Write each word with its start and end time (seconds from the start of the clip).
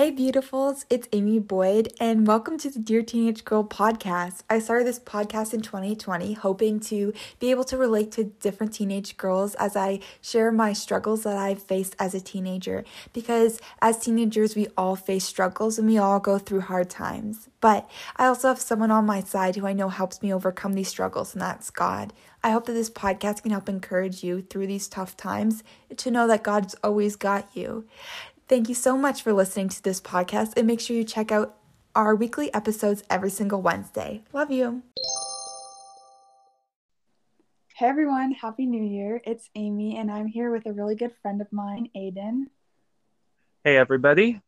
Hey, 0.00 0.10
beautifuls, 0.10 0.86
it's 0.88 1.06
Amy 1.12 1.38
Boyd, 1.38 1.92
and 2.00 2.26
welcome 2.26 2.56
to 2.56 2.70
the 2.70 2.78
Dear 2.78 3.02
Teenage 3.02 3.44
Girl 3.44 3.62
podcast. 3.62 4.44
I 4.48 4.58
started 4.58 4.86
this 4.86 4.98
podcast 4.98 5.52
in 5.52 5.60
2020, 5.60 6.32
hoping 6.32 6.80
to 6.80 7.12
be 7.38 7.50
able 7.50 7.64
to 7.64 7.76
relate 7.76 8.10
to 8.12 8.24
different 8.24 8.72
teenage 8.72 9.18
girls 9.18 9.54
as 9.56 9.76
I 9.76 10.00
share 10.22 10.50
my 10.52 10.72
struggles 10.72 11.24
that 11.24 11.36
I've 11.36 11.62
faced 11.62 11.96
as 11.98 12.14
a 12.14 12.20
teenager. 12.22 12.82
Because 13.12 13.60
as 13.82 13.98
teenagers, 13.98 14.56
we 14.56 14.68
all 14.74 14.96
face 14.96 15.24
struggles 15.24 15.78
and 15.78 15.86
we 15.86 15.98
all 15.98 16.18
go 16.18 16.38
through 16.38 16.62
hard 16.62 16.88
times. 16.88 17.50
But 17.60 17.86
I 18.16 18.24
also 18.24 18.48
have 18.48 18.58
someone 18.58 18.90
on 18.90 19.04
my 19.04 19.20
side 19.20 19.56
who 19.56 19.66
I 19.66 19.74
know 19.74 19.90
helps 19.90 20.22
me 20.22 20.32
overcome 20.32 20.72
these 20.72 20.88
struggles, 20.88 21.34
and 21.34 21.42
that's 21.42 21.68
God. 21.68 22.14
I 22.42 22.52
hope 22.52 22.64
that 22.64 22.72
this 22.72 22.88
podcast 22.88 23.42
can 23.42 23.50
help 23.50 23.68
encourage 23.68 24.24
you 24.24 24.40
through 24.40 24.66
these 24.66 24.88
tough 24.88 25.14
times 25.14 25.62
to 25.94 26.10
know 26.10 26.26
that 26.26 26.42
God's 26.42 26.74
always 26.82 27.16
got 27.16 27.54
you. 27.54 27.84
Thank 28.50 28.68
you 28.68 28.74
so 28.74 28.98
much 28.98 29.22
for 29.22 29.32
listening 29.32 29.68
to 29.68 29.80
this 29.80 30.00
podcast 30.00 30.54
and 30.56 30.66
make 30.66 30.80
sure 30.80 30.96
you 30.96 31.04
check 31.04 31.30
out 31.30 31.54
our 31.94 32.16
weekly 32.16 32.52
episodes 32.52 33.04
every 33.08 33.30
single 33.30 33.62
Wednesday. 33.62 34.24
Love 34.32 34.50
you. 34.50 34.82
Hey 37.76 37.86
everyone, 37.86 38.32
Happy 38.32 38.66
New 38.66 38.82
Year. 38.82 39.22
It's 39.24 39.48
Amy 39.54 39.96
and 39.96 40.10
I'm 40.10 40.26
here 40.26 40.50
with 40.50 40.66
a 40.66 40.72
really 40.72 40.96
good 40.96 41.12
friend 41.22 41.40
of 41.40 41.46
mine, 41.52 41.90
Aiden. 41.96 42.46
Hey 43.62 43.76
everybody. 43.76 44.40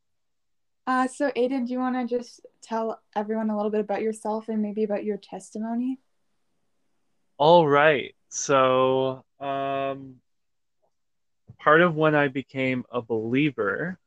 Uh, 0.85 1.07
so 1.07 1.31
Aiden, 1.37 1.69
do 1.69 1.73
you 1.73 1.79
want 1.79 1.95
to 1.95 2.13
just 2.13 2.41
tell 2.61 3.01
everyone 3.15 3.51
a 3.51 3.57
little 3.57 3.71
bit 3.71 3.83
about 3.83 4.03
yourself 4.03 4.49
and 4.49 4.61
maybe 4.61 4.83
about 4.83 5.05
your 5.05 5.17
testimony? 5.17 6.01
All 7.39 7.69
right. 7.69 8.17
So, 8.31 9.25
um, 9.39 10.17
part 11.63 11.81
of 11.81 11.95
when 11.95 12.15
I 12.15 12.29
became 12.29 12.85
a 12.91 13.01
believer 13.01 13.99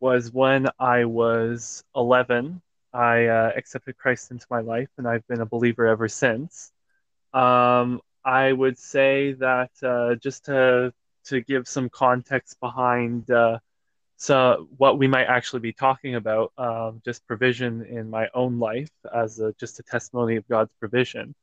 was 0.00 0.32
when 0.32 0.68
I 0.78 1.04
was 1.04 1.84
11. 1.96 2.60
I 2.92 3.26
uh, 3.26 3.52
accepted 3.56 3.96
Christ 3.96 4.30
into 4.30 4.46
my 4.50 4.60
life, 4.60 4.88
and 4.98 5.08
I've 5.08 5.26
been 5.26 5.40
a 5.40 5.46
believer 5.46 5.86
ever 5.86 6.08
since. 6.08 6.70
Um, 7.32 8.00
I 8.24 8.52
would 8.52 8.78
say 8.78 9.32
that 9.34 9.70
uh, 9.82 10.14
just 10.16 10.44
to 10.46 10.92
to 11.24 11.40
give 11.40 11.68
some 11.68 11.88
context 11.88 12.58
behind 12.60 13.30
uh, 13.30 13.58
so 14.16 14.68
what 14.76 14.98
we 14.98 15.08
might 15.08 15.24
actually 15.24 15.60
be 15.60 15.72
talking 15.72 16.14
about, 16.14 16.52
um, 16.56 17.02
just 17.04 17.26
provision 17.26 17.84
in 17.86 18.08
my 18.10 18.28
own 18.34 18.60
life 18.60 18.90
as 19.12 19.40
a, 19.40 19.52
just 19.58 19.80
a 19.80 19.82
testimony 19.82 20.36
of 20.36 20.46
God's 20.46 20.72
provision 20.78 21.34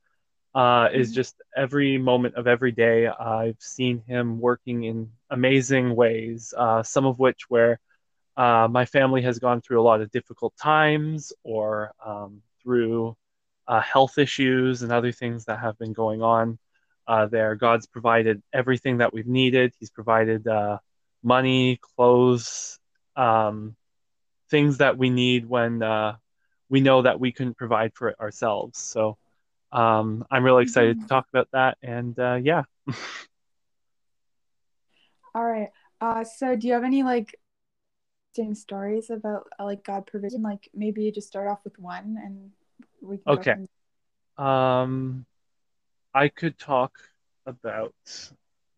uh, 0.56 0.88
mm-hmm. 0.88 1.00
is 1.00 1.14
just 1.14 1.36
every 1.56 1.98
moment 1.98 2.36
of 2.36 2.48
every 2.48 2.72
day. 2.72 3.08
I've 3.08 3.60
seen 3.60 4.02
him 4.08 4.40
working 4.40 4.84
in 4.84 5.12
amazing 5.30 5.96
ways, 5.96 6.54
uh, 6.58 6.84
some 6.84 7.06
of 7.06 7.20
which 7.20 7.50
where 7.50 7.80
uh, 8.38 8.68
my 8.70 8.86
family 8.86 9.22
has 9.22 9.40
gone 9.40 9.62
through 9.62 9.82
a 9.82 9.84
lot 9.84 10.02
of 10.02 10.12
difficult 10.12 10.56
times 10.58 11.34
or 11.44 11.92
um, 12.04 12.42
through 12.64 13.16
uh, 13.68 13.82
health 13.82 14.18
issues 14.18 14.82
and 14.82 14.92
other 14.92 15.12
things 15.12 15.46
that 15.46 15.60
have 15.60 15.78
been 15.78 15.94
going 15.94 16.22
on 16.22 16.58
uh, 17.08 17.28
there. 17.28 17.56
God's 17.56 17.86
provided 17.86 18.42
everything 18.54 18.98
that 19.00 19.14
we've 19.14 19.28
needed. 19.28 19.74
He's 19.80 19.92
provided 19.92 20.48
uh, 20.48 20.80
money, 21.22 21.80
clothes, 21.96 22.80
um, 23.16 23.76
things 24.50 24.78
that 24.78 24.98
we 24.98 25.10
need 25.10 25.46
when 25.46 25.84
we 26.70 26.82
know 26.82 27.02
that 27.02 27.20
we 27.20 27.32
couldn't 27.32 27.58
provide 27.58 27.94
for 27.94 28.10
it 28.10 28.20
ourselves. 28.20 28.80
So 28.80 29.18
um, 29.72 30.26
I'm 30.32 30.44
really 30.44 30.64
excited 30.64 30.98
mm-hmm. 30.98 31.04
to 31.06 31.10
talk 31.10 31.28
about 31.32 31.50
that. 31.54 31.78
And 31.82 32.18
uh, 32.20 32.40
yeah. 32.42 32.64
All 35.36 35.46
right. 35.46 35.70
Uh, 36.02 36.24
so 36.24 36.56
do 36.56 36.68
you 36.68 36.74
have 36.74 36.84
any 36.84 37.04
like 37.04 37.36
interesting 38.36 38.56
stories 38.56 39.10
about 39.10 39.48
uh, 39.60 39.66
like 39.66 39.84
God 39.84 40.08
provision? 40.08 40.42
Like 40.42 40.70
maybe 40.74 41.04
you 41.04 41.12
just 41.12 41.28
start 41.28 41.48
off 41.48 41.60
with 41.64 41.78
one 41.78 42.18
and 42.24 42.52
we 43.02 43.18
can. 43.18 43.38
Okay. 43.38 43.56
Um, 44.38 45.26
I 46.14 46.30
could 46.30 46.58
talk 46.58 46.94
about 47.46 47.94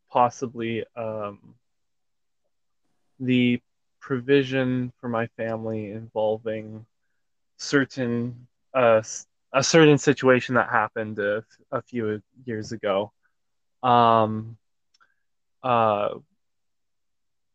possibly 0.10 0.84
um, 0.96 1.56
the 3.20 3.62
provision 4.00 4.92
for 5.00 5.08
my 5.08 5.28
family 5.38 5.92
involving 5.92 6.86
certain 7.58 8.48
uh, 8.74 9.02
a 9.54 9.64
certain 9.64 9.98
situation 9.98 10.56
that 10.56 10.70
happened 10.70 11.20
a, 11.20 11.44
a 11.72 11.82
few 11.82 12.22
years 12.46 12.72
ago. 12.72 13.12
Um, 13.84 14.58
uh, 15.64 16.10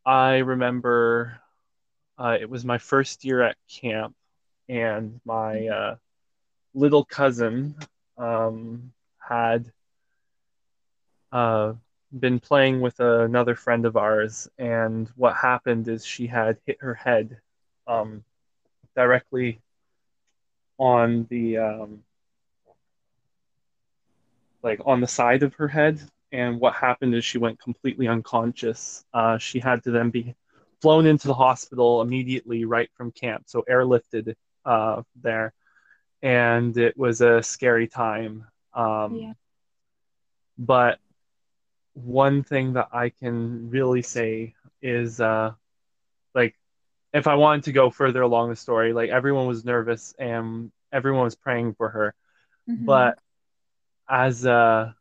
I 0.05 0.39
remember 0.39 1.41
uh, 2.19 2.37
it 2.41 2.49
was 2.49 2.65
my 2.65 2.79
first 2.79 3.25
year 3.25 3.43
at 3.43 3.57
camp, 3.69 4.15
and 4.69 5.21
my 5.25 5.67
uh, 5.69 5.97
little 6.75 7.05
cousin 7.05 7.75
um, 8.19 8.93
had 9.19 9.73
uh, 11.33 11.75
been 12.19 12.41
playing 12.41 12.81
with 12.81 13.01
another 13.01 13.55
friend 13.55 13.85
of 13.85 13.97
ours, 13.97 14.49
and 14.59 15.09
what 15.17 15.37
happened 15.37 15.89
is 15.89 16.05
she 16.05 16.27
had 16.27 16.59
hit 16.67 16.79
her 16.81 16.95
head 16.95 17.41
um, 17.87 18.25
directly 18.95 19.61
on 20.79 21.27
the 21.31 21.59
um, 21.59 22.03
like 24.63 24.81
on 24.85 25.01
the 25.01 25.07
side 25.07 25.43
of 25.43 25.55
her 25.55 25.69
head. 25.69 26.01
And 26.33 26.61
what 26.61 26.75
happened 26.75 27.15
is 27.15 27.25
she 27.25 27.39
went 27.39 27.61
completely 27.61 28.09
unconscious. 28.09 29.05
Uh, 29.15 29.39
she 29.39 29.61
had 29.61 29.83
to 29.85 29.91
then 29.91 30.11
be 30.11 30.35
flown 30.83 31.07
into 31.07 31.29
the 31.29 31.35
hospital 31.35 32.03
immediately 32.03 32.65
right 32.65 32.91
from 32.95 33.11
camp 33.13 33.45
so 33.47 33.65
airlifted 33.71 34.35
uh, 34.65 35.03
there. 35.23 35.53
And 36.23 36.77
it 36.77 36.97
was 36.97 37.21
a 37.21 37.43
scary 37.43 37.87
time. 37.87 38.45
Um, 38.75 39.15
yeah. 39.15 39.33
but 40.59 40.99
one 41.95 42.43
thing 42.43 42.75
that 42.75 42.89
i 42.93 43.09
can 43.09 43.71
really 43.71 44.03
say 44.03 44.55
is 44.83 45.19
uh, 45.19 45.53
like 46.35 46.55
if 47.17 47.27
I 47.27 47.35
wanted 47.35 47.65
to 47.65 47.73
go 47.73 47.89
further 47.91 48.21
along 48.21 48.51
the 48.51 48.57
story, 48.57 48.93
like 48.93 49.09
everyone 49.09 49.47
was 49.47 49.65
nervous 49.65 50.15
and 50.19 50.71
everyone 50.93 51.25
was 51.25 51.35
praying 51.35 51.75
for 51.75 51.89
her. 51.89 52.15
Mm-hmm. 52.69 52.85
But 52.85 53.19
as 54.09 54.45
uh 54.45 54.93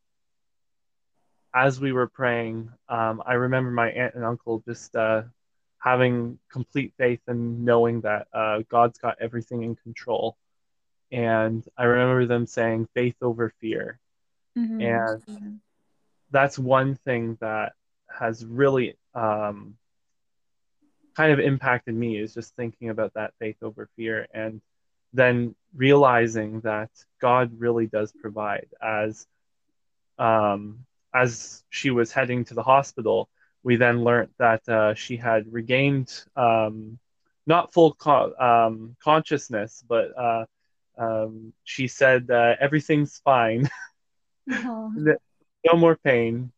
as 1.53 1.79
we 1.79 1.91
were 1.91 2.07
praying, 2.07 2.69
um, 2.89 3.21
I 3.25 3.33
remember 3.33 3.71
my 3.71 3.89
aunt 3.89 4.15
and 4.15 4.25
uncle 4.25 4.61
just 4.65 4.95
uh, 4.95 5.23
having 5.79 6.37
complete 6.51 6.93
faith 6.97 7.21
and 7.27 7.63
knowing 7.63 8.01
that 8.01 8.27
uh, 8.33 8.63
God's 8.69 8.99
got 8.99 9.21
everything 9.21 9.63
in 9.63 9.75
control. 9.75 10.35
And 11.13 11.65
I 11.77 11.85
remember 11.85 12.25
them 12.25 12.45
saying 12.45 12.89
faith 12.93 13.15
over 13.21 13.53
fear. 13.61 13.99
Mm-hmm. 14.57 14.81
And 14.81 15.59
that's 16.29 16.59
one 16.59 16.95
thing 16.95 17.37
that 17.39 17.71
has 18.09 18.45
really 18.45 18.97
um, 19.13 19.77
kind 21.15 21.31
of 21.31 21.39
impacted 21.39 21.95
me 21.95 22.17
is 22.17 22.33
just 22.33 22.55
thinking 22.55 22.89
about 22.89 23.13
that 23.13 23.33
faith 23.39 23.57
over 23.61 23.89
fear 23.95 24.27
and 24.33 24.61
then 25.13 25.55
realizing 25.75 26.59
that 26.61 26.89
God 27.21 27.51
really 27.57 27.87
does 27.87 28.11
provide. 28.11 28.67
As 28.81 29.27
um, 30.19 30.85
as 31.13 31.63
she 31.69 31.91
was 31.91 32.11
heading 32.11 32.45
to 32.45 32.53
the 32.53 32.63
hospital 32.63 33.29
we 33.63 33.75
then 33.75 34.03
learned 34.03 34.29
that 34.37 34.67
uh, 34.69 34.93
she 34.93 35.17
had 35.17 35.51
regained 35.51 36.23
um, 36.37 36.99
not 37.47 37.73
full 37.73 37.93
co- 37.95 38.33
um, 38.39 38.95
consciousness 39.03 39.83
but 39.89 40.17
uh, 40.17 40.45
um, 40.97 41.51
she 41.63 41.87
said 41.87 42.29
uh, 42.29 42.55
everything's 42.59 43.19
fine. 43.25 43.67
Uh-huh. 44.49 44.89
no 45.65 45.73
more 45.75 45.97
pain 45.97 46.51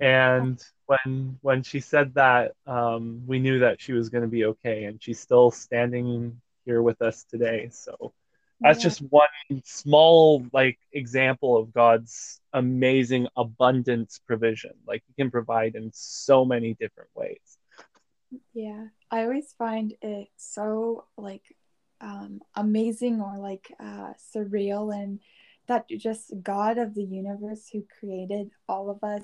and 0.00 0.62
when 0.86 1.38
when 1.42 1.62
she 1.62 1.80
said 1.80 2.14
that, 2.14 2.52
um, 2.66 3.22
we 3.26 3.38
knew 3.38 3.60
that 3.60 3.80
she 3.80 3.92
was 3.92 4.08
going 4.08 4.22
to 4.22 4.28
be 4.28 4.44
okay, 4.46 4.84
and 4.84 5.02
she's 5.02 5.20
still 5.20 5.50
standing 5.50 6.40
here 6.64 6.82
with 6.82 7.00
us 7.02 7.24
today. 7.24 7.68
So 7.70 8.12
that's 8.60 8.78
yeah. 8.78 8.82
just 8.82 9.00
one 9.00 9.28
small 9.64 10.44
like 10.52 10.78
example 10.92 11.56
of 11.56 11.72
God's 11.72 12.40
amazing 12.52 13.28
abundance 13.36 14.20
provision. 14.26 14.72
Like 14.86 15.02
He 15.06 15.22
can 15.22 15.30
provide 15.30 15.74
in 15.74 15.90
so 15.92 16.44
many 16.44 16.74
different 16.74 17.10
ways. 17.14 17.58
Yeah, 18.52 18.86
I 19.10 19.22
always 19.22 19.54
find 19.56 19.94
it 20.02 20.28
so 20.36 21.04
like 21.16 21.42
um, 22.00 22.40
amazing 22.54 23.20
or 23.20 23.38
like 23.38 23.72
uh, 23.80 24.12
surreal 24.34 24.94
and 24.94 25.20
that 25.66 25.88
just 25.88 26.32
God 26.42 26.78
of 26.78 26.94
the 26.94 27.04
universe 27.04 27.68
who 27.72 27.84
created 28.00 28.50
all 28.68 28.90
of 28.90 29.02
us 29.04 29.22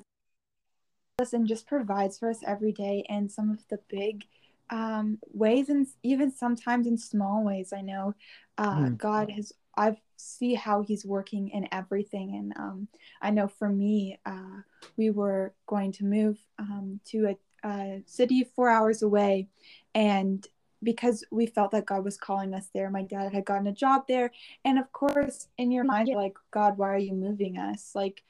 us 1.21 1.33
and 1.33 1.47
just 1.47 1.67
provides 1.67 2.19
for 2.19 2.29
us 2.29 2.41
every 2.47 2.73
day 2.73 3.05
and 3.09 3.31
some 3.31 3.51
of 3.51 3.59
the 3.69 3.79
big 3.89 4.25
um, 4.71 5.19
ways 5.33 5.69
and 5.69 5.87
even 6.03 6.35
sometimes 6.35 6.87
in 6.87 6.99
small 6.99 7.45
ways 7.45 7.73
i 7.73 7.81
know 7.81 8.15
uh, 8.59 8.77
mm. 8.77 8.97
god 8.97 9.31
has 9.31 9.53
i 9.77 9.97
see 10.17 10.55
how 10.55 10.83
he's 10.83 11.05
working 11.05 11.49
in 11.51 11.69
everything 11.71 12.35
and 12.35 12.53
um, 12.57 12.89
i 13.23 13.31
know 13.31 13.47
for 13.47 13.69
me 13.69 14.19
uh, 14.27 14.61
we 14.97 15.11
were 15.11 15.53
going 15.67 15.93
to 15.93 16.05
move 16.05 16.39
um, 16.59 16.99
to 17.05 17.27
a, 17.27 17.69
a, 17.69 18.03
city 18.07 18.45
four 18.57 18.69
hours 18.69 19.03
away 19.03 19.49
and 19.95 20.49
because 20.83 21.25
we 21.31 21.47
felt 21.47 21.71
that 21.71 21.87
God 21.87 22.05
was 22.05 22.19
calling 22.19 22.53
us 22.53 22.69
there. 22.75 22.91
My 22.91 23.01
dad 23.01 23.33
had 23.33 23.47
gotten 23.47 23.69
a 23.69 23.73
job 23.73 24.03
there. 24.07 24.31
And 24.67 24.79
of 24.79 24.93
course, 24.93 25.49
in 25.57 25.73
your 25.73 25.83
mind, 25.83 26.09
you're 26.09 26.21
like, 26.21 26.37
God, 26.51 26.77
why 26.77 26.91
are 26.91 26.99
you 26.99 27.15
moving 27.15 27.57
us? 27.57 27.93
Like, 27.95 28.23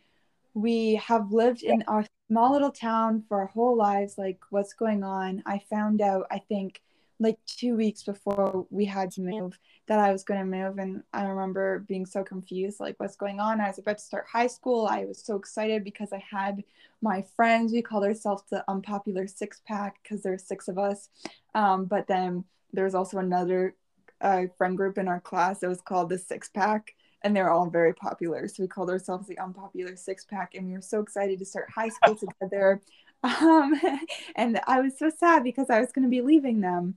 we 0.55 0.95
have 0.95 1.33
lived 1.33 1.65
in 1.65 1.83
our 1.89 2.07
small 2.35 2.51
little 2.51 2.73
town 2.73 3.23
for 3.29 3.39
our 3.39 3.47
whole 3.47 3.77
lives. 3.77 4.19
Like, 4.19 4.41
what's 4.51 4.73
going 4.73 5.05
on? 5.05 5.41
I 5.47 5.61
found 5.71 6.01
out, 6.01 6.27
I 6.33 6.41
think, 6.41 6.83
like 7.21 7.39
two 7.47 7.77
weeks 7.77 8.03
before 8.03 8.67
we 8.71 8.85
had 8.85 9.13
to 9.13 9.21
move 9.21 9.57
that 9.87 10.01
I 10.01 10.11
was 10.11 10.25
going 10.25 10.41
to 10.41 10.45
move. 10.45 10.79
And 10.79 11.05
I 11.13 11.27
remember 11.27 11.85
being 11.87 12.05
so 12.05 12.25
confused 12.25 12.81
like, 12.81 12.99
what's 12.99 13.15
going 13.15 13.39
on? 13.39 13.61
I 13.61 13.69
was 13.69 13.79
about 13.79 13.99
to 13.99 14.05
start 14.05 14.27
high 14.27 14.49
school. 14.49 14.89
I 14.91 15.05
was 15.05 15.25
so 15.25 15.37
excited 15.37 15.85
because 15.85 16.13
I 16.13 16.25
had 16.29 16.65
my 17.01 17.25
friends. 17.37 17.71
We 17.71 17.83
called 17.83 18.03
ourselves 18.03 18.43
the 18.51 18.65
unpopular 18.69 19.29
six 19.29 19.63
pack 19.65 20.03
because 20.03 20.23
there's 20.23 20.43
six 20.43 20.67
of 20.67 20.77
us. 20.77 21.11
Um, 21.55 21.85
but 21.85 22.09
then 22.09 22.43
there 22.73 22.85
was 22.85 22.97
also 22.97 23.19
another 23.19 23.77
uh, 24.21 24.47
friend 24.59 24.77
group 24.77 24.99
in 24.99 25.07
our 25.07 25.21
class 25.21 25.61
that 25.61 25.69
was 25.69 25.81
called 25.81 26.09
the 26.09 26.19
six 26.19 26.49
pack. 26.49 26.97
And 27.25 27.35
they're 27.35 27.51
all 27.51 27.67
very 27.67 27.95
popular. 27.95 28.47
So 28.47 28.63
we 28.63 28.69
called 28.69 28.91
ourselves 28.91 29.27
the 29.27 29.39
unpopular 29.39 29.97
six 29.97 30.25
pack. 30.25 30.55
And 30.55 30.67
we 30.67 30.75
were 30.75 30.83
so 30.83 31.01
excited 31.01 31.39
to 31.41 31.45
start 31.45 31.71
high 31.75 31.89
school 31.89 32.15
together. 32.41 32.81
Um, 33.23 33.81
and 34.37 34.61
I 34.67 34.81
was 34.81 34.99
so 34.99 35.11
sad 35.11 35.43
because 35.43 35.71
I 35.71 35.81
was 35.81 35.91
going 35.91 36.05
to 36.05 36.11
be 36.11 36.21
leaving 36.21 36.61
them. 36.61 36.95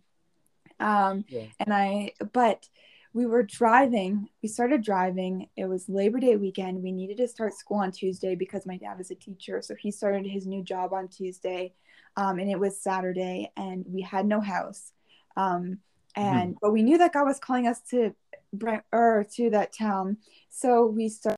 Um, 0.79 1.25
yeah. 1.27 1.45
And 1.59 1.74
I, 1.74 2.12
but 2.33 2.68
we 3.13 3.25
were 3.25 3.41
driving, 3.41 4.29
we 4.44 4.50
started 4.50 4.83
driving. 4.83 5.50
It 5.56 5.65
was 5.65 5.89
Labor 5.89 6.19
Day 6.19 6.35
weekend. 6.35 6.83
We 6.83 6.91
needed 6.91 7.18
to 7.18 7.27
start 7.27 7.56
school 7.56 7.77
on 7.77 7.91
Tuesday 7.91 8.35
because 8.35 8.68
my 8.68 8.77
dad 8.77 9.00
is 9.00 9.09
a 9.09 9.15
teacher. 9.15 9.62
So 9.63 9.74
he 9.74 9.89
started 9.89 10.27
his 10.27 10.45
new 10.45 10.62
job 10.62 10.94
on 10.94 11.07
Tuesday. 11.07 11.74
Um, 12.18 12.39
and 12.39 12.50
it 12.50 12.59
was 12.59 12.79
Saturday, 12.79 13.51
and 13.56 13.85
we 13.88 14.01
had 14.01 14.25
no 14.25 14.41
house. 14.41 14.91
Um, 15.35 15.79
and 16.15 16.51
mm-hmm. 16.51 16.57
but 16.62 16.74
we 16.74 16.81
knew 16.81 16.97
that 16.97 17.13
God 17.13 17.25
was 17.25 17.39
calling 17.39 17.68
us 17.68 17.79
to 17.91 18.13
or 18.91 19.25
to 19.35 19.49
that 19.51 19.73
town. 19.73 20.17
So 20.49 20.85
we 20.85 21.09
started 21.09 21.38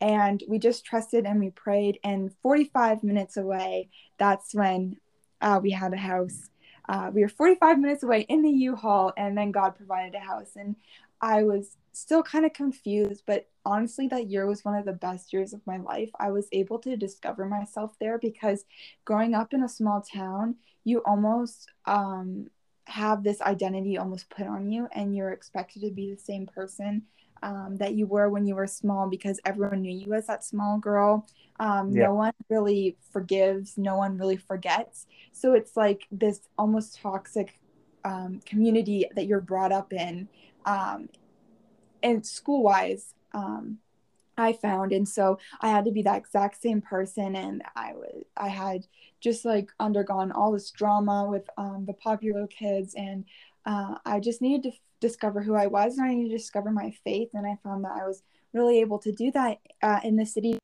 and 0.00 0.42
we 0.48 0.58
just 0.58 0.84
trusted 0.84 1.26
and 1.26 1.38
we 1.40 1.50
prayed 1.50 1.98
and 2.02 2.32
45 2.42 3.02
minutes 3.02 3.36
away 3.36 3.90
that's 4.18 4.54
when 4.54 4.96
uh, 5.42 5.60
we 5.62 5.70
had 5.70 5.92
a 5.92 5.98
house 5.98 6.50
uh, 6.90 7.08
we 7.14 7.22
were 7.22 7.28
45 7.28 7.78
minutes 7.78 8.02
away 8.02 8.22
in 8.22 8.42
the 8.42 8.50
U-Haul, 8.50 9.12
and 9.16 9.38
then 9.38 9.52
God 9.52 9.76
provided 9.76 10.16
a 10.16 10.18
house. 10.18 10.56
And 10.56 10.74
I 11.20 11.44
was 11.44 11.76
still 11.92 12.24
kind 12.24 12.44
of 12.44 12.52
confused, 12.52 13.22
but 13.28 13.48
honestly, 13.64 14.08
that 14.08 14.26
year 14.26 14.44
was 14.44 14.64
one 14.64 14.74
of 14.74 14.86
the 14.86 14.92
best 14.92 15.32
years 15.32 15.52
of 15.52 15.64
my 15.68 15.76
life. 15.76 16.10
I 16.18 16.32
was 16.32 16.48
able 16.50 16.80
to 16.80 16.96
discover 16.96 17.46
myself 17.46 17.94
there 18.00 18.18
because 18.18 18.64
growing 19.04 19.34
up 19.34 19.54
in 19.54 19.62
a 19.62 19.68
small 19.68 20.02
town, 20.02 20.56
you 20.82 20.98
almost 21.06 21.70
um, 21.86 22.48
have 22.90 23.22
this 23.22 23.40
identity 23.40 23.96
almost 23.98 24.28
put 24.30 24.46
on 24.46 24.70
you, 24.70 24.88
and 24.92 25.14
you're 25.16 25.30
expected 25.30 25.82
to 25.82 25.90
be 25.90 26.10
the 26.12 26.20
same 26.20 26.46
person 26.46 27.02
um, 27.42 27.76
that 27.78 27.94
you 27.94 28.06
were 28.06 28.28
when 28.28 28.46
you 28.46 28.54
were 28.54 28.66
small 28.66 29.08
because 29.08 29.40
everyone 29.44 29.82
knew 29.82 29.92
you 29.92 30.12
as 30.14 30.26
that 30.26 30.44
small 30.44 30.78
girl. 30.78 31.26
Um, 31.58 31.90
yeah. 31.90 32.06
No 32.06 32.14
one 32.14 32.32
really 32.48 32.96
forgives, 33.12 33.78
no 33.78 33.96
one 33.96 34.18
really 34.18 34.36
forgets. 34.36 35.06
So 35.32 35.54
it's 35.54 35.76
like 35.76 36.06
this 36.10 36.40
almost 36.58 36.98
toxic 37.00 37.58
um, 38.04 38.40
community 38.44 39.06
that 39.14 39.26
you're 39.26 39.40
brought 39.40 39.72
up 39.72 39.92
in. 39.92 40.28
Um, 40.64 41.08
and 42.02 42.24
school 42.24 42.62
wise, 42.62 43.14
um, 43.32 43.78
I 44.36 44.54
found. 44.54 44.92
And 44.92 45.06
so 45.06 45.38
I 45.60 45.68
had 45.68 45.84
to 45.84 45.90
be 45.90 46.02
that 46.02 46.18
exact 46.18 46.60
same 46.62 46.80
person. 46.80 47.36
And 47.36 47.62
I 47.76 47.92
was, 47.92 48.24
I 48.36 48.48
had 48.48 48.86
just 49.20 49.44
like 49.44 49.70
undergone 49.78 50.32
all 50.32 50.52
this 50.52 50.70
drama 50.70 51.26
with 51.28 51.48
um, 51.58 51.84
the 51.86 51.92
popular 51.94 52.46
kids. 52.46 52.94
And 52.94 53.24
uh, 53.66 53.96
I 54.04 54.20
just 54.20 54.40
needed 54.42 54.72
to 54.72 54.78
discover 55.00 55.42
who 55.42 55.54
I 55.54 55.66
was 55.66 55.96
and 55.96 56.06
I 56.06 56.14
needed 56.14 56.30
to 56.30 56.38
discover 56.38 56.70
my 56.70 56.92
faith. 57.04 57.30
And 57.34 57.46
I 57.46 57.58
found 57.62 57.84
that 57.84 57.92
I 57.92 58.06
was 58.06 58.22
really 58.52 58.80
able 58.80 58.98
to 59.00 59.12
do 59.12 59.30
that 59.32 59.58
uh, 59.82 60.00
in 60.02 60.16
the 60.16 60.26
city 60.26 60.58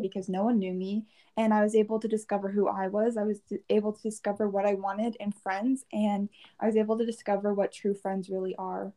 because 0.00 0.28
no 0.28 0.44
one 0.44 0.58
knew 0.58 0.72
me. 0.72 1.04
And 1.36 1.54
I 1.54 1.62
was 1.62 1.74
able 1.74 1.98
to 2.00 2.08
discover 2.08 2.50
who 2.50 2.68
I 2.68 2.88
was. 2.88 3.16
I 3.16 3.22
was 3.22 3.40
able 3.68 3.92
to 3.92 4.02
discover 4.02 4.48
what 4.48 4.66
I 4.66 4.74
wanted 4.74 5.16
in 5.20 5.32
friends. 5.32 5.84
And 5.92 6.28
I 6.60 6.66
was 6.66 6.76
able 6.76 6.98
to 6.98 7.06
discover 7.06 7.54
what 7.54 7.72
true 7.72 7.94
friends 7.94 8.28
really 8.28 8.54
are. 8.56 8.92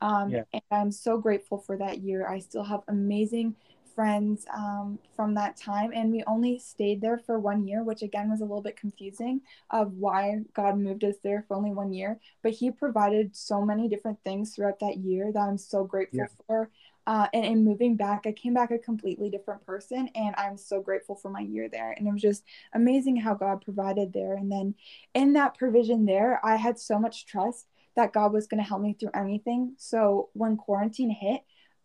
Um, 0.00 0.30
yeah. 0.30 0.42
And 0.52 0.62
I'm 0.70 0.92
so 0.92 1.18
grateful 1.18 1.58
for 1.58 1.76
that 1.76 1.98
year. 1.98 2.26
I 2.28 2.38
still 2.38 2.64
have 2.64 2.82
amazing 2.88 3.56
friends 3.98 4.46
um, 4.54 4.96
from 5.16 5.34
that 5.34 5.56
time 5.56 5.90
and 5.92 6.12
we 6.12 6.22
only 6.28 6.56
stayed 6.56 7.00
there 7.00 7.18
for 7.18 7.40
one 7.40 7.66
year 7.66 7.82
which 7.82 8.02
again 8.02 8.30
was 8.30 8.40
a 8.40 8.44
little 8.44 8.62
bit 8.62 8.76
confusing 8.76 9.40
of 9.70 9.92
why 9.94 10.36
god 10.54 10.78
moved 10.78 11.02
us 11.02 11.16
there 11.24 11.44
for 11.48 11.56
only 11.56 11.72
one 11.72 11.92
year. 11.92 12.20
But 12.44 12.52
he 12.52 12.70
provided 12.70 13.34
so 13.34 13.64
many 13.64 13.88
different 13.88 14.20
things 14.22 14.54
throughout 14.54 14.78
that 14.78 14.98
year 14.98 15.32
that 15.32 15.40
i'm 15.40 15.58
so 15.58 15.82
grateful 15.82 16.20
yeah. 16.20 16.26
for. 16.46 16.70
Uh, 17.08 17.26
and 17.34 17.44
in 17.44 17.64
moving 17.64 17.96
back 17.96 18.22
i 18.24 18.30
came 18.30 18.54
back 18.54 18.70
a 18.70 18.78
completely 18.78 19.30
different 19.30 19.66
person 19.66 20.08
and 20.14 20.32
i'm 20.38 20.56
so 20.56 20.80
grateful 20.80 21.16
for 21.16 21.32
my 21.32 21.40
year 21.40 21.68
there. 21.68 21.90
And 21.90 22.06
it 22.06 22.12
was 22.12 22.22
just 22.22 22.44
amazing 22.74 23.16
how 23.16 23.34
god 23.34 23.62
provided 23.62 24.12
there. 24.12 24.36
And 24.36 24.52
then 24.52 24.76
in 25.12 25.32
that 25.32 25.58
provision 25.58 26.06
there 26.06 26.40
i 26.44 26.54
had 26.54 26.78
so 26.78 27.00
much 27.00 27.26
trust 27.26 27.66
that 27.96 28.12
god 28.12 28.32
was 28.32 28.46
going 28.46 28.62
to 28.62 28.68
help 28.68 28.80
me 28.80 28.94
through 28.94 29.10
anything. 29.12 29.74
So 29.76 30.28
when 30.34 30.56
quarantine 30.56 31.10
hit 31.10 31.42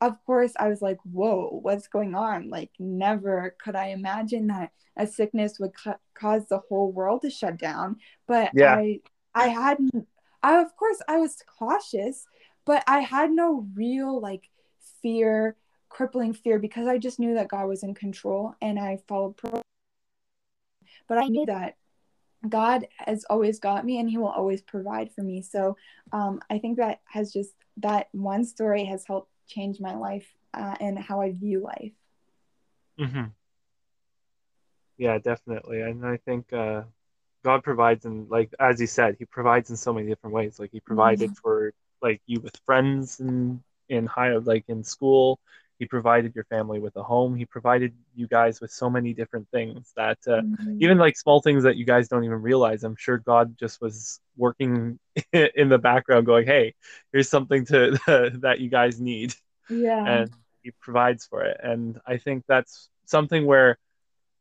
of 0.08 0.24
course, 0.26 0.54
I 0.58 0.68
was 0.68 0.82
like, 0.82 0.98
whoa, 1.04 1.60
what's 1.62 1.88
going 1.88 2.16
on? 2.16 2.50
Like, 2.50 2.72
never 2.80 3.56
could 3.64 3.76
I 3.76 3.88
imagine 3.88 4.48
that 4.48 4.72
a 4.98 5.08
sickness 5.08 5.60
would 5.60 5.74
ca- 5.74 5.98
cause 6.14 6.48
the 6.48 6.60
whole 6.70 6.92
world 6.92 7.22
to 7.24 7.30
shut 7.30 7.58
down. 7.58 7.98
But 8.28 8.52
yeah. 8.54 8.76
I, 8.76 9.02
I 9.34 9.48
hadn't, 9.48 10.08
I, 10.42 10.62
of 10.62 10.76
course, 10.76 11.02
I 11.08 11.18
was 11.18 11.38
cautious, 11.60 12.26
but 12.66 12.84
I 12.88 13.00
had 13.00 13.32
no 13.32 13.68
real 13.76 14.20
like 14.20 14.50
fear, 15.02 15.56
crippling 15.90 16.34
fear, 16.34 16.60
because 16.60 16.88
I 16.88 16.98
just 16.98 17.20
knew 17.20 17.34
that 17.36 17.50
God 17.50 17.68
was 17.68 17.84
in 17.84 17.94
control 17.94 18.56
and 18.62 18.80
I 18.80 19.00
followed 19.08 19.38
pro. 19.38 19.62
But 21.08 21.18
I 21.18 21.28
knew 21.28 21.46
that 21.48 21.76
God 22.48 22.88
has 22.98 23.26
always 23.30 23.60
got 23.60 23.86
me 23.86 24.00
and 24.00 24.10
he 24.10 24.18
will 24.18 24.28
always 24.28 24.62
provide 24.62 25.12
for 25.14 25.22
me. 25.22 25.42
So 25.42 25.78
um, 26.12 26.42
I 26.50 26.60
think 26.60 26.78
that 26.78 27.02
has 27.06 27.34
just, 27.34 27.52
that 27.78 28.10
one 28.12 28.46
story 28.46 28.86
has 28.86 29.06
helped 29.06 29.32
changed 29.48 29.81
my 29.81 29.95
life 29.95 30.28
uh, 30.54 30.75
and 30.80 30.98
how 30.98 31.22
I 31.22 31.31
view 31.31 31.62
life. 31.62 31.94
Mm-hmm. 33.00 33.25
Yeah, 34.98 35.18
definitely. 35.18 35.81
And 35.81 36.06
I 36.06 36.18
think 36.18 36.53
uh, 36.53 36.84
God 37.44 37.63
provides 37.63 38.06
in 38.06 38.27
like 38.29 38.53
as 38.60 38.79
he 38.79 38.86
said, 38.86 39.15
he 39.18 39.25
provides 39.25 39.70
in 39.70 39.77
so 39.77 39.94
many 39.94 40.08
different 40.08 40.34
ways. 40.34 40.60
Like 40.60 40.72
he 40.72 40.79
provided 40.79 41.32
mm-hmm. 41.32 41.41
for 41.41 41.74
like 42.01 42.22
you 42.25 42.39
with 42.39 42.56
friends 42.65 43.20
and 43.20 43.62
in 43.89 44.06
higher 44.06 44.39
like 44.39 44.65
in 44.68 44.84
school. 44.84 45.39
He 45.80 45.86
provided 45.86 46.36
your 46.36 46.44
family 46.46 46.80
with 46.80 46.96
a 46.96 47.03
home. 47.03 47.36
He 47.36 47.46
provided 47.46 47.94
you 48.15 48.27
guys 48.27 48.62
with 48.62 48.72
so 48.72 48.89
many 48.89 49.13
different 49.13 49.48
things 49.50 49.92
that 49.96 50.20
uh, 50.27 50.42
mm-hmm. 50.42 50.77
even 50.80 50.98
like 50.98 51.18
small 51.18 51.42
things 51.42 51.63
that 51.63 51.77
you 51.77 51.86
guys 51.86 52.08
don't 52.08 52.24
even 52.24 52.42
realize. 52.42 52.84
I'm 52.84 52.96
sure 52.96 53.18
God 53.18 53.58
just 53.60 53.82
was 53.82 54.20
working 54.38 55.00
in 55.34 55.70
the 55.70 55.80
background, 55.80 56.25
going, 56.25 56.46
"Hey, 56.46 56.75
here's 57.12 57.30
something 57.30 57.65
to 57.68 58.00
that 58.42 58.60
you 58.60 58.70
guys 58.70 59.01
need." 59.01 59.34
Yeah, 59.70 60.06
and 60.06 60.32
He 60.62 60.72
provides 60.72 61.25
for 61.25 61.44
it. 61.44 61.60
And 61.62 62.00
I 62.06 62.18
think 62.18 62.46
that's 62.48 62.89
something 63.06 63.46
where 63.46 63.77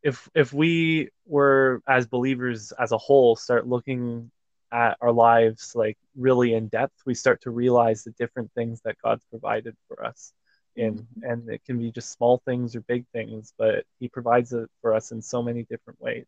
if 0.03 0.29
if 0.35 0.53
we 0.53 1.09
were 1.27 1.83
as 1.89 2.07
believers 2.07 2.73
as 2.73 2.93
a 2.93 2.99
whole 2.99 3.37
start 3.37 3.67
looking 3.67 4.31
at 4.71 4.97
our 5.01 5.13
lives 5.13 5.75
like 5.75 5.99
really 6.17 6.55
in 6.55 6.69
depth, 6.69 6.95
we 7.07 7.15
start 7.15 7.43
to 7.43 7.51
realize 7.51 8.05
the 8.05 8.11
different 8.13 8.51
things 8.55 8.81
that 8.85 8.97
God's 9.03 9.25
provided 9.31 9.77
for 9.89 10.05
us 10.05 10.33
mm-hmm. 10.79 11.23
and 11.23 11.49
it 11.49 11.65
can 11.65 11.79
be 11.79 11.91
just 11.91 12.13
small 12.13 12.43
things 12.45 12.75
or 12.75 12.81
big 12.83 13.05
things 13.13 13.53
but 13.59 13.85
he 13.99 14.09
provides 14.09 14.53
it 14.53 14.69
for 14.81 14.95
us 14.95 15.13
in 15.13 15.21
so 15.21 15.43
many 15.43 15.65
different 15.65 16.01
ways 16.01 16.27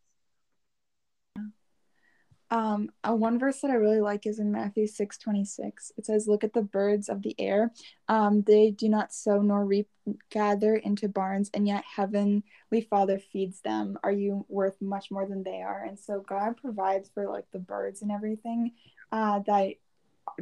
um, 2.51 2.89
uh, 3.03 3.13
one 3.13 3.39
verse 3.39 3.59
that 3.61 3.71
I 3.71 3.75
really 3.75 4.01
like 4.01 4.25
is 4.27 4.39
in 4.39 4.51
Matthew 4.51 4.87
6 4.87 5.17
26. 5.17 5.91
It 5.97 6.05
says, 6.05 6.27
Look 6.27 6.43
at 6.43 6.53
the 6.53 6.61
birds 6.61 7.09
of 7.09 7.21
the 7.21 7.35
air. 7.39 7.71
Um, 8.07 8.43
they 8.43 8.71
do 8.71 8.87
not 8.87 9.13
sow 9.13 9.41
nor 9.41 9.65
reap, 9.65 9.89
gather 10.29 10.75
into 10.75 11.09
barns, 11.09 11.49
and 11.53 11.67
yet 11.67 11.83
Heavenly 11.83 12.43
Father 12.89 13.19
feeds 13.19 13.61
them. 13.61 13.97
Are 14.03 14.11
you 14.11 14.45
worth 14.47 14.79
much 14.79 15.09
more 15.09 15.27
than 15.27 15.43
they 15.43 15.61
are? 15.61 15.83
And 15.83 15.99
so 15.99 16.19
God 16.19 16.57
provides 16.57 17.09
for 17.13 17.27
like 17.27 17.45
the 17.51 17.59
birds 17.59 18.01
and 18.01 18.11
everything 18.11 18.73
uh, 19.11 19.39
that 19.47 19.73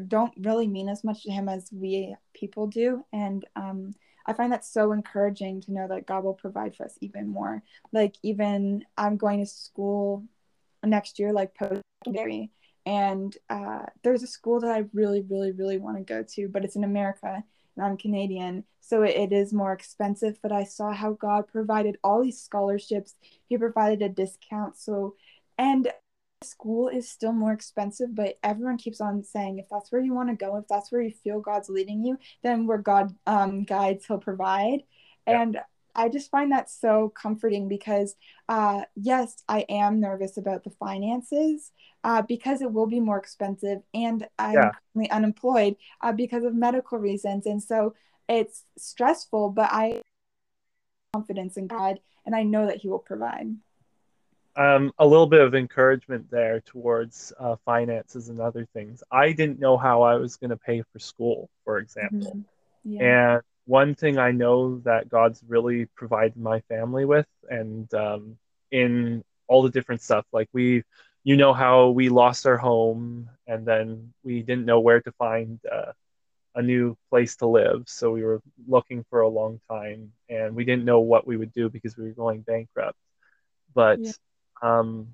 don't 0.08 0.34
really 0.40 0.68
mean 0.68 0.90
as 0.90 1.04
much 1.04 1.24
to 1.24 1.32
Him 1.32 1.50
as 1.50 1.70
we 1.72 2.16
people 2.34 2.68
do. 2.68 3.06
And 3.14 3.46
um, 3.56 3.94
I 4.26 4.34
find 4.34 4.52
that 4.54 4.66
so 4.66 4.92
encouraging 4.92 5.62
to 5.62 5.74
know 5.74 5.88
that 5.88 6.06
God 6.06 6.24
will 6.24 6.34
provide 6.34 6.76
for 6.76 6.86
us 6.86 6.98
even 7.02 7.28
more. 7.28 7.62
Like, 7.92 8.16
even 8.24 8.86
I'm 8.98 9.18
going 9.18 9.40
to 9.40 9.46
school 9.46 10.24
next 10.84 11.20
year, 11.20 11.34
like 11.34 11.56
post 11.56 11.82
secondary. 12.04 12.52
And 12.86 13.36
uh, 13.50 13.84
there's 14.04 14.24
a 14.24 14.28
school 14.28 14.60
that 14.62 14.72
I 14.72 14.86
really, 14.94 15.22
really, 15.22 15.52
really 15.52 15.78
want 15.78 15.98
to 15.98 16.04
go 16.04 16.24
to, 16.36 16.50
but 16.50 16.66
it's 16.66 16.76
in 16.76 16.84
America 16.84 17.44
and 17.76 17.86
I'm 17.86 17.98
Canadian. 17.98 18.66
So 18.82 19.04
it, 19.04 19.16
it 19.16 19.34
is 19.34 19.54
more 19.54 19.72
expensive. 19.72 20.38
But 20.42 20.52
I 20.52 20.64
saw 20.64 20.92
how 20.92 21.14
God 21.14 21.48
provided 21.48 21.98
all 22.04 22.22
these 22.22 22.42
scholarships, 22.42 23.16
He 23.48 23.58
provided 23.58 24.02
a 24.02 24.10
discount. 24.10 24.78
So, 24.78 25.16
and 25.58 25.92
school 26.46 26.88
is 26.88 27.10
still 27.10 27.34
more 27.34 27.54
expensive, 27.54 28.16
but 28.16 28.38
everyone 28.44 28.78
keeps 28.78 29.02
on 29.02 29.24
saying 29.24 29.60
if 29.60 29.66
that's 29.70 29.92
where 29.92 30.02
you 30.02 30.14
want 30.14 30.30
to 30.30 30.36
go, 30.36 30.58
if 30.58 30.68
that's 30.68 30.92
where 30.92 31.02
you 31.02 31.12
feel 31.24 31.40
God's 31.40 31.70
leading 31.70 32.04
you, 32.04 32.18
then 32.44 32.68
where 32.68 32.78
God 32.78 33.16
um, 33.28 33.64
guides, 33.64 34.06
He'll 34.06 34.18
provide. 34.18 34.84
Yeah. 35.28 35.42
And 35.42 35.60
I 35.96 36.10
just 36.10 36.32
find 36.32 36.52
that 36.52 36.70
so 36.70 37.10
comforting 37.10 37.68
because, 37.68 38.16
uh, 38.50 38.82
yes, 38.96 39.44
I 39.48 39.66
am 39.70 40.00
nervous 40.00 40.38
about 40.38 40.64
the 40.64 40.72
finances 40.72 41.72
uh, 42.04 42.22
because 42.24 42.62
it 42.62 42.72
will 42.72 42.88
be 42.88 43.00
more 43.00 43.18
expensive, 43.18 43.80
and 43.94 44.28
I'm 44.40 44.54
yeah. 44.54 44.72
currently 44.94 45.12
unemployed 45.12 45.76
uh, 46.02 46.12
because 46.12 46.44
of 46.44 46.56
medical 46.56 46.98
reasons, 46.98 47.46
and 47.46 47.62
so 47.62 47.94
it's 48.28 48.66
stressful. 48.78 49.50
But 49.50 49.72
I 49.72 49.86
have 49.86 50.02
confidence 51.14 51.58
in 51.58 51.68
God, 51.68 52.00
and 52.26 52.36
I 52.36 52.44
know 52.44 52.66
that 52.66 52.78
He 52.78 52.90
will 52.90 53.00
provide 53.00 53.56
um, 54.56 54.92
a 55.00 55.06
little 55.06 55.28
bit 55.28 55.42
of 55.42 55.56
encouragement 55.56 56.30
there 56.30 56.62
towards 56.62 57.34
uh, 57.40 57.56
finances 57.66 58.30
and 58.30 58.40
other 58.40 58.68
things. 58.74 59.04
I 59.12 59.32
didn't 59.32 59.60
know 59.60 59.78
how 59.78 60.04
I 60.04 60.16
was 60.16 60.36
going 60.36 60.52
to 60.52 60.58
pay 60.58 60.84
for 60.92 61.00
school, 61.00 61.50
for 61.64 61.80
example. 61.80 62.44
Mm-hmm. 62.86 62.94
Yeah. 62.94 63.34
And 63.34 63.42
one 63.66 63.96
thing 63.96 64.18
I 64.18 64.32
know 64.32 64.80
that 64.80 65.10
God's 65.10 65.42
really 65.48 65.86
provided 65.96 66.38
my 66.38 66.60
family 66.62 67.06
with, 67.06 67.28
and 67.50 67.92
um, 67.94 68.38
in 68.72 69.24
all 69.48 69.64
the 69.64 69.72
different 69.72 70.02
stuff, 70.02 70.26
like 70.32 70.50
we, 70.54 70.84
you 71.24 71.36
know, 71.36 71.54
how 71.54 71.90
we 71.90 72.10
lost 72.10 72.46
our 72.46 72.58
home 72.58 73.30
and 73.48 73.66
then 73.66 74.14
we 74.24 74.44
didn't 74.44 74.66
know 74.66 74.82
where 74.82 75.02
to 75.02 75.12
find 75.14 75.60
uh, 75.72 75.94
a 76.54 76.62
new 76.62 76.96
place 77.10 77.38
to 77.38 77.48
live. 77.48 77.84
So 77.88 78.12
we 78.12 78.24
were 78.24 78.42
looking 78.68 79.06
for 79.10 79.22
a 79.22 79.30
long 79.30 79.60
time 79.70 80.12
and 80.30 80.54
we 80.56 80.66
didn't 80.66 80.86
know 80.86 81.00
what 81.00 81.26
we 81.26 81.38
would 81.38 81.54
do 81.54 81.70
because 81.70 81.98
we 81.98 82.06
were 82.06 82.12
going 82.12 82.42
bankrupt. 82.42 82.98
But 83.74 84.00
yeah 84.00 84.12
um, 84.64 85.14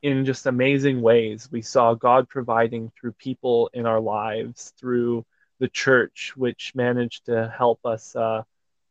in 0.00 0.24
just 0.24 0.46
amazing 0.46 1.02
ways. 1.02 1.48
We 1.50 1.62
saw 1.62 1.94
God 1.94 2.28
providing 2.28 2.92
through 2.98 3.12
people 3.12 3.68
in 3.74 3.84
our 3.84 4.00
lives, 4.00 4.72
through 4.78 5.26
the 5.58 5.68
church, 5.68 6.32
which 6.36 6.72
managed 6.74 7.26
to 7.26 7.52
help 7.56 7.84
us 7.84 8.14
uh, 8.14 8.42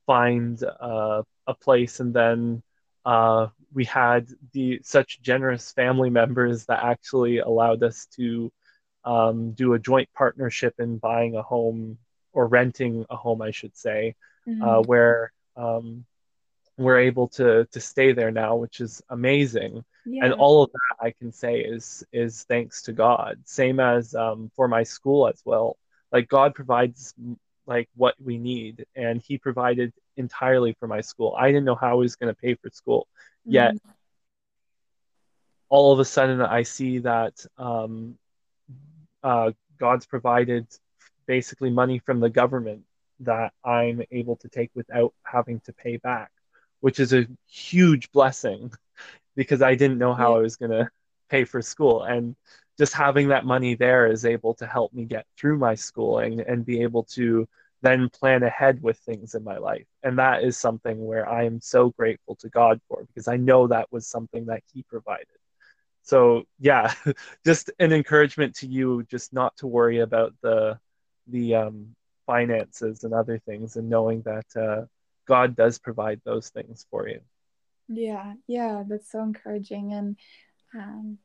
find 0.05 0.61
uh, 0.63 1.23
a 1.47 1.53
place. 1.53 2.01
And 2.01 2.13
then 2.13 2.61
uh, 3.05 3.47
we 3.73 3.85
had 3.85 4.27
the 4.51 4.81
such 4.83 5.21
generous 5.21 5.71
family 5.71 6.09
members 6.09 6.65
that 6.65 6.83
actually 6.83 7.39
allowed 7.39 7.81
us 7.83 8.05
to 8.17 8.51
um, 9.05 9.51
do 9.51 9.73
a 9.73 9.79
joint 9.79 10.09
partnership 10.13 10.75
in 10.79 10.97
buying 10.97 11.37
a 11.37 11.41
home 11.41 11.97
or 12.33 12.47
renting 12.47 13.05
a 13.09 13.15
home, 13.15 13.41
I 13.41 13.51
should 13.51 13.77
say, 13.77 14.15
mm-hmm. 14.45 14.61
Uh, 14.61 14.81
where 14.81 15.31
um, 15.55 16.05
we're 16.77 16.99
able 16.99 17.27
to 17.27 17.65
to 17.71 17.79
stay 17.79 18.13
there 18.13 18.31
now, 18.31 18.55
which 18.55 18.79
is 18.79 19.01
amazing. 19.09 19.83
Yeah. 20.05 20.25
And 20.25 20.33
all 20.33 20.63
of 20.63 20.71
that 20.71 21.05
I 21.05 21.11
can 21.11 21.31
say 21.31 21.59
is 21.59 22.03
is 22.11 22.43
thanks 22.43 22.83
to 22.83 22.93
God. 22.93 23.39
Same 23.45 23.79
as 23.79 24.13
um, 24.15 24.51
for 24.55 24.67
my 24.67 24.83
school 24.83 25.27
as 25.27 25.41
well. 25.43 25.77
Like 26.11 26.29
God 26.29 26.55
provides 26.55 27.13
like 27.65 27.89
what 27.95 28.15
we 28.23 28.37
need, 28.37 28.85
and 28.95 29.21
He 29.21 29.37
provided 29.37 29.91
entirely 30.15 30.75
for 30.79 30.87
my 30.87 31.01
school. 31.01 31.35
I 31.37 31.47
didn't 31.47 31.65
know 31.65 31.75
how 31.75 31.91
I 31.91 31.95
was 31.95 32.15
going 32.15 32.33
to 32.33 32.39
pay 32.39 32.53
for 32.55 32.69
school, 32.69 33.07
mm-hmm. 33.41 33.53
yet 33.53 33.75
all 35.69 35.91
of 35.91 35.99
a 35.99 36.05
sudden 36.05 36.41
I 36.41 36.63
see 36.63 36.99
that 36.99 37.33
um, 37.57 38.17
uh, 39.23 39.51
God's 39.77 40.05
provided 40.05 40.67
basically 41.25 41.69
money 41.69 41.99
from 41.99 42.19
the 42.19 42.29
government 42.29 42.83
that 43.21 43.51
I'm 43.65 44.01
able 44.11 44.37
to 44.37 44.47
take 44.47 44.71
without 44.75 45.13
having 45.23 45.59
to 45.61 45.73
pay 45.73 45.97
back 45.97 46.31
which 46.81 46.99
is 46.99 47.13
a 47.13 47.27
huge 47.47 48.11
blessing 48.11 48.71
because 49.35 49.61
I 49.61 49.75
didn't 49.75 49.97
know 49.97 50.13
how 50.13 50.31
yeah. 50.33 50.37
I 50.37 50.41
was 50.41 50.55
going 50.55 50.71
to 50.71 50.89
pay 51.29 51.43
for 51.43 51.61
school. 51.61 52.03
And 52.03 52.35
just 52.77 52.93
having 52.93 53.29
that 53.29 53.45
money 53.45 53.75
there 53.75 54.07
is 54.07 54.25
able 54.25 54.53
to 54.55 54.67
help 54.67 54.93
me 54.93 55.05
get 55.05 55.25
through 55.37 55.57
my 55.57 55.75
schooling 55.75 56.41
and 56.41 56.65
be 56.65 56.81
able 56.83 57.03
to 57.03 57.47
then 57.81 58.09
plan 58.09 58.43
ahead 58.43 58.81
with 58.81 58.97
things 58.99 59.35
in 59.35 59.43
my 59.43 59.57
life. 59.57 59.85
And 60.03 60.17
that 60.19 60.43
is 60.43 60.57
something 60.57 61.05
where 61.05 61.29
I 61.29 61.43
am 61.43 61.61
so 61.61 61.89
grateful 61.89 62.35
to 62.37 62.49
God 62.49 62.79
for 62.87 63.03
because 63.05 63.27
I 63.27 63.37
know 63.37 63.67
that 63.67 63.91
was 63.91 64.07
something 64.07 64.45
that 64.45 64.63
He 64.73 64.83
provided. 64.83 65.27
So 66.03 66.43
yeah, 66.59 66.93
just 67.45 67.71
an 67.79 67.91
encouragement 67.93 68.55
to 68.57 68.67
you, 68.67 69.03
just 69.09 69.33
not 69.33 69.55
to 69.57 69.67
worry 69.67 69.99
about 69.99 70.33
the 70.41 70.79
the 71.27 71.55
um, 71.55 71.95
finances 72.25 73.03
and 73.03 73.13
other 73.13 73.39
things, 73.39 73.75
and 73.75 73.89
knowing 73.89 74.21
that 74.21 74.45
uh, 74.55 74.85
God 75.27 75.55
does 75.55 75.77
provide 75.77 76.21
those 76.23 76.49
things 76.49 76.85
for 76.89 77.07
you. 77.07 77.19
Yeah, 77.87 78.33
yeah, 78.47 78.83
that's 78.87 79.11
so 79.11 79.21
encouraging 79.21 79.93
and 79.93 80.17
um 80.73 81.17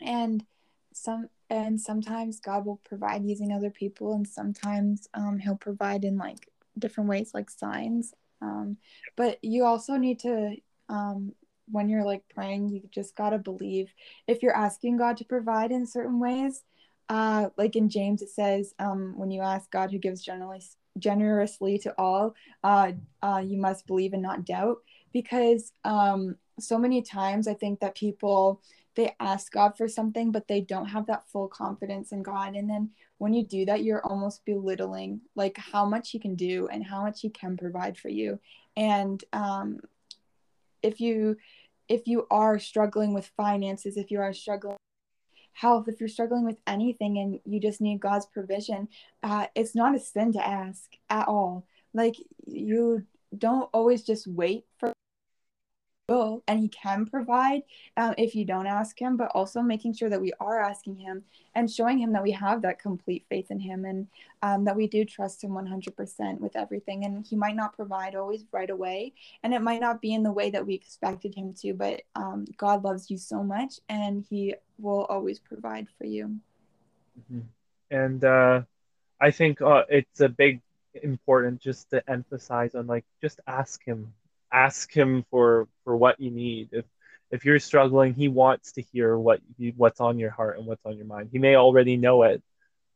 and 0.00 0.44
some 0.92 1.28
and 1.50 1.80
sometimes 1.80 2.40
God 2.40 2.66
will 2.66 2.80
provide 2.84 3.24
using 3.24 3.52
other 3.52 3.70
people 3.70 4.14
and 4.14 4.26
sometimes 4.26 5.08
um 5.14 5.38
he'll 5.38 5.56
provide 5.56 6.04
in 6.04 6.18
like 6.18 6.48
different 6.78 7.08
ways 7.08 7.32
like 7.34 7.50
signs. 7.50 8.14
Um 8.40 8.76
but 9.16 9.38
you 9.42 9.64
also 9.64 9.96
need 9.96 10.20
to 10.20 10.56
um 10.88 11.32
when 11.70 11.88
you're 11.88 12.04
like 12.04 12.22
praying, 12.34 12.68
you 12.68 12.82
just 12.90 13.16
got 13.16 13.30
to 13.30 13.38
believe 13.38 13.92
if 14.26 14.42
you're 14.42 14.56
asking 14.56 14.98
God 14.98 15.16
to 15.18 15.24
provide 15.24 15.70
in 15.70 15.86
certain 15.86 16.18
ways, 16.18 16.64
uh, 17.08 17.48
like 17.56 17.76
in 17.76 17.88
James, 17.88 18.22
it 18.22 18.30
says, 18.30 18.74
um, 18.78 19.14
when 19.16 19.30
you 19.30 19.42
ask 19.42 19.70
God 19.70 19.90
who 19.90 19.98
gives 19.98 20.22
generally 20.22 20.62
generously 20.98 21.78
to 21.78 21.94
all, 21.98 22.34
uh, 22.64 22.92
uh, 23.22 23.42
you 23.44 23.58
must 23.58 23.86
believe 23.86 24.12
and 24.12 24.22
not 24.22 24.44
doubt. 24.44 24.78
Because 25.12 25.72
um, 25.84 26.36
so 26.58 26.78
many 26.78 27.02
times 27.02 27.46
I 27.46 27.54
think 27.54 27.80
that 27.80 27.94
people 27.94 28.62
they 28.94 29.14
ask 29.20 29.50
God 29.52 29.76
for 29.76 29.88
something, 29.88 30.32
but 30.32 30.48
they 30.48 30.60
don't 30.60 30.86
have 30.86 31.06
that 31.06 31.26
full 31.28 31.48
confidence 31.48 32.12
in 32.12 32.22
God. 32.22 32.54
And 32.54 32.68
then 32.68 32.90
when 33.18 33.32
you 33.32 33.44
do 33.44 33.64
that, 33.64 33.82
you're 33.82 34.04
almost 34.04 34.44
belittling 34.44 35.22
like 35.34 35.56
how 35.56 35.86
much 35.86 36.10
He 36.10 36.18
can 36.18 36.34
do 36.34 36.68
and 36.68 36.84
how 36.84 37.02
much 37.02 37.20
He 37.22 37.30
can 37.30 37.56
provide 37.56 37.96
for 37.96 38.10
you. 38.10 38.38
And 38.76 39.22
um, 39.32 39.80
if 40.82 41.00
you 41.00 41.36
if 41.88 42.06
you 42.06 42.26
are 42.30 42.58
struggling 42.58 43.12
with 43.12 43.30
finances, 43.36 43.96
if 43.96 44.10
you 44.10 44.20
are 44.20 44.32
struggling 44.32 44.76
health, 45.52 45.88
if 45.88 46.00
you're 46.00 46.08
struggling 46.08 46.44
with 46.44 46.58
anything 46.66 47.18
and 47.18 47.40
you 47.44 47.60
just 47.60 47.80
need 47.80 48.00
God's 48.00 48.26
provision, 48.26 48.88
uh, 49.22 49.46
it's 49.54 49.74
not 49.74 49.94
a 49.94 50.00
sin 50.00 50.32
to 50.32 50.46
ask 50.46 50.96
at 51.10 51.28
all. 51.28 51.66
Like 51.94 52.16
you 52.46 53.04
don't 53.36 53.68
always 53.72 54.02
just 54.02 54.26
wait 54.26 54.64
for 54.78 54.92
will 56.12 56.42
and 56.46 56.60
he 56.60 56.68
can 56.68 57.06
provide 57.06 57.62
um, 57.96 58.14
if 58.18 58.34
you 58.34 58.44
don't 58.44 58.66
ask 58.66 59.00
him 59.00 59.16
but 59.16 59.30
also 59.34 59.62
making 59.62 59.94
sure 59.94 60.10
that 60.10 60.20
we 60.20 60.32
are 60.40 60.60
asking 60.60 60.96
him 60.96 61.24
and 61.54 61.70
showing 61.70 61.98
him 61.98 62.12
that 62.12 62.22
we 62.22 62.30
have 62.30 62.62
that 62.62 62.78
complete 62.78 63.24
faith 63.28 63.50
in 63.50 63.58
him 63.58 63.84
and 63.84 64.06
um, 64.42 64.64
that 64.64 64.76
we 64.76 64.86
do 64.86 65.04
trust 65.04 65.42
him 65.42 65.52
100% 65.52 66.40
with 66.40 66.56
everything 66.56 67.04
and 67.04 67.26
he 67.26 67.36
might 67.36 67.56
not 67.56 67.74
provide 67.74 68.14
always 68.14 68.44
right 68.52 68.70
away 68.70 69.12
and 69.42 69.54
it 69.54 69.62
might 69.62 69.80
not 69.80 70.00
be 70.00 70.12
in 70.12 70.22
the 70.22 70.32
way 70.32 70.50
that 70.50 70.66
we 70.66 70.74
expected 70.74 71.34
him 71.34 71.52
to 71.54 71.72
but 71.72 72.02
um, 72.14 72.44
god 72.56 72.84
loves 72.84 73.10
you 73.10 73.16
so 73.16 73.42
much 73.42 73.80
and 73.88 74.24
he 74.28 74.54
will 74.78 75.04
always 75.06 75.38
provide 75.38 75.86
for 75.96 76.04
you 76.04 76.36
mm-hmm. 77.18 77.46
and 77.90 78.24
uh, 78.24 78.60
i 79.20 79.30
think 79.30 79.62
uh, 79.62 79.84
it's 79.88 80.20
a 80.20 80.28
big 80.28 80.60
important 81.02 81.58
just 81.58 81.88
to 81.90 82.02
emphasize 82.10 82.74
on 82.74 82.86
like 82.86 83.04
just 83.22 83.40
ask 83.46 83.82
him 83.84 84.12
ask 84.52 84.92
him 84.92 85.24
for 85.30 85.68
for 85.84 85.96
what 85.96 86.20
you 86.20 86.30
need 86.30 86.68
if 86.72 86.84
if 87.30 87.44
you're 87.44 87.58
struggling 87.58 88.12
he 88.14 88.28
wants 88.28 88.72
to 88.72 88.82
hear 88.82 89.16
what 89.16 89.40
you, 89.56 89.72
what's 89.76 90.00
on 90.00 90.18
your 90.18 90.30
heart 90.30 90.58
and 90.58 90.66
what's 90.66 90.84
on 90.84 90.96
your 90.96 91.06
mind 91.06 91.28
he 91.32 91.38
may 91.38 91.56
already 91.56 91.96
know 91.96 92.22
it 92.22 92.42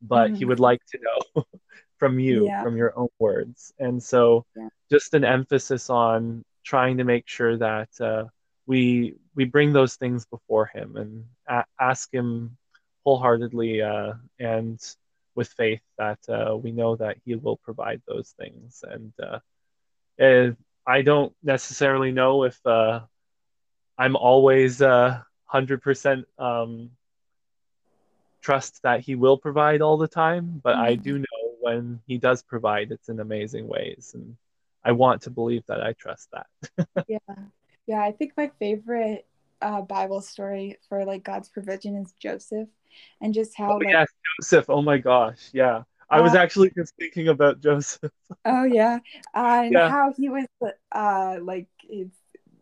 but 0.03 0.29
mm-hmm. 0.29 0.37
he 0.37 0.45
would 0.45 0.61
like 0.61 0.81
to 0.87 0.99
know 1.01 1.45
from 1.99 2.19
you 2.19 2.47
yeah. 2.47 2.63
from 2.63 2.77
your 2.77 2.97
own 2.99 3.09
words 3.19 3.73
and 3.79 4.03
so 4.03 4.45
yeah. 4.57 4.69
just 4.91 5.15
an 5.15 5.25
emphasis 5.25 5.89
on 5.89 6.45
trying 6.65 6.99
to 6.99 7.05
make 7.05 7.27
sure 7.27 7.57
that 7.57 7.89
uh, 8.01 8.25
we 8.67 9.15
we 9.35 9.45
bring 9.45 9.73
those 9.73 9.95
things 9.95 10.27
before 10.27 10.67
him 10.67 10.97
and 10.97 11.25
a- 11.49 11.65
ask 11.81 12.13
him 12.13 12.57
wholeheartedly 13.05 13.81
uh, 13.83 14.13
and 14.39 14.81
with 15.37 15.49
faith 15.49 15.81
that 15.97 16.19
uh, 16.29 16.57
we 16.57 16.73
know 16.73 16.97
that 16.97 17.17
he 17.25 17.35
will 17.35 17.57
provide 17.59 18.03
those 18.07 18.35
things 18.39 18.83
and 18.89 19.13
uh, 19.23 19.39
I 20.87 21.03
don't 21.03 21.35
necessarily 21.43 22.13
know 22.13 22.45
if 22.45 22.65
uh, 22.65 23.01
I'm 23.99 24.17
always 24.17 24.81
uh, 24.81 25.21
100% 25.53 26.25
um, 26.39 26.91
trust 28.41 28.83
that 28.83 29.01
he 29.01 29.15
will 29.15 29.37
provide 29.37 29.83
all 29.83 29.97
the 29.97 30.09
time, 30.09 30.61
but 30.63 30.77
mm-hmm. 30.77 30.85
I 30.85 30.95
do 30.95 31.19
know 31.19 31.47
when 31.61 32.01
he 32.07 32.19
does 32.19 32.43
provide, 32.43 32.93
it's 32.93 33.09
in 33.09 33.19
amazing 33.19 33.67
ways. 33.67 34.13
And 34.15 34.37
I 34.85 34.93
want 34.93 35.23
to 35.23 35.31
believe 35.31 35.65
that 35.67 35.83
I 35.83 35.95
trust 35.95 36.29
that. 36.33 36.87
yeah. 37.09 37.35
Yeah. 37.87 38.01
I 38.01 38.13
think 38.13 38.35
my 38.37 38.51
favorite 38.61 39.27
uh, 39.61 39.81
Bible 39.83 40.21
story 40.21 40.79
for 40.89 41.05
like 41.05 41.25
God's 41.25 41.49
provision 41.49 41.97
is 41.97 42.13
Joseph 42.21 42.69
and 43.21 43.35
just 43.35 43.57
how. 43.57 43.73
Oh, 43.73 43.77
like, 43.79 43.89
yes, 43.89 44.09
Joseph. 44.41 44.67
Oh 44.69 44.83
my 44.83 44.99
gosh. 44.99 45.51
Yeah. 45.53 45.83
I 46.09 46.21
was 46.21 46.35
uh, 46.35 46.39
actually 46.39 46.71
just 46.71 46.95
thinking 46.97 47.29
about 47.29 47.61
Joseph. 47.61 48.11
oh 48.45 48.65
yeah, 48.65 48.99
and 49.35 49.73
yeah. 49.73 49.89
how 49.89 50.13
he 50.17 50.29
was 50.29 50.47
uh 50.93 51.37
like 51.43 51.67
his 51.89 52.09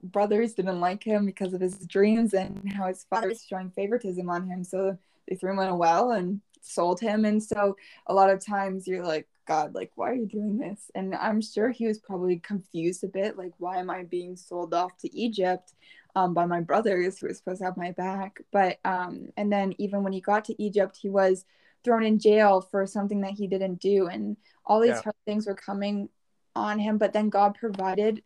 brothers 0.02 0.54
didn't 0.54 0.80
like 0.80 1.02
him 1.02 1.26
because 1.26 1.54
of 1.54 1.60
his 1.60 1.78
dreams 1.86 2.34
and 2.34 2.72
how 2.72 2.86
his 2.86 3.04
father 3.08 3.28
was 3.28 3.44
showing 3.44 3.70
favoritism 3.70 4.28
on 4.28 4.46
him. 4.46 4.64
So 4.64 4.98
they 5.28 5.36
threw 5.36 5.52
him 5.52 5.58
in 5.58 5.68
a 5.68 5.76
well 5.76 6.12
and 6.12 6.40
sold 6.60 7.00
him. 7.00 7.24
And 7.24 7.42
so 7.42 7.76
a 8.06 8.14
lot 8.14 8.30
of 8.30 8.44
times 8.44 8.86
you're 8.86 9.04
like, 9.04 9.26
God, 9.46 9.74
like, 9.74 9.92
why 9.94 10.10
are 10.10 10.14
you 10.14 10.26
doing 10.26 10.58
this? 10.58 10.90
And 10.94 11.14
I'm 11.14 11.40
sure 11.40 11.70
he 11.70 11.86
was 11.86 11.98
probably 11.98 12.38
confused 12.38 13.04
a 13.04 13.08
bit, 13.08 13.36
like, 13.36 13.52
why 13.58 13.78
am 13.78 13.90
I 13.90 14.04
being 14.04 14.36
sold 14.36 14.72
off 14.72 14.96
to 14.98 15.16
Egypt 15.16 15.74
um, 16.16 16.32
by 16.32 16.46
my 16.46 16.60
brothers 16.60 17.18
who 17.18 17.26
were 17.26 17.34
supposed 17.34 17.58
to 17.58 17.64
have 17.64 17.76
my 17.76 17.92
back? 17.92 18.40
But, 18.52 18.78
um, 18.84 19.28
and 19.36 19.52
then 19.52 19.74
even 19.78 20.02
when 20.02 20.14
he 20.14 20.20
got 20.20 20.46
to 20.46 20.62
Egypt, 20.62 20.98
he 21.00 21.10
was 21.10 21.44
thrown 21.84 22.04
in 22.04 22.18
jail 22.18 22.60
for 22.60 22.86
something 22.86 23.20
that 23.20 23.32
he 23.32 23.46
didn't 23.46 23.80
do. 23.80 24.06
And 24.06 24.36
all 24.64 24.80
these 24.80 24.90
yeah. 24.90 25.02
hard 25.02 25.16
things 25.26 25.46
were 25.46 25.54
coming 25.54 26.08
on 26.56 26.78
him, 26.78 26.98
but 26.98 27.12
then 27.12 27.28
God 27.28 27.54
provided 27.54 28.22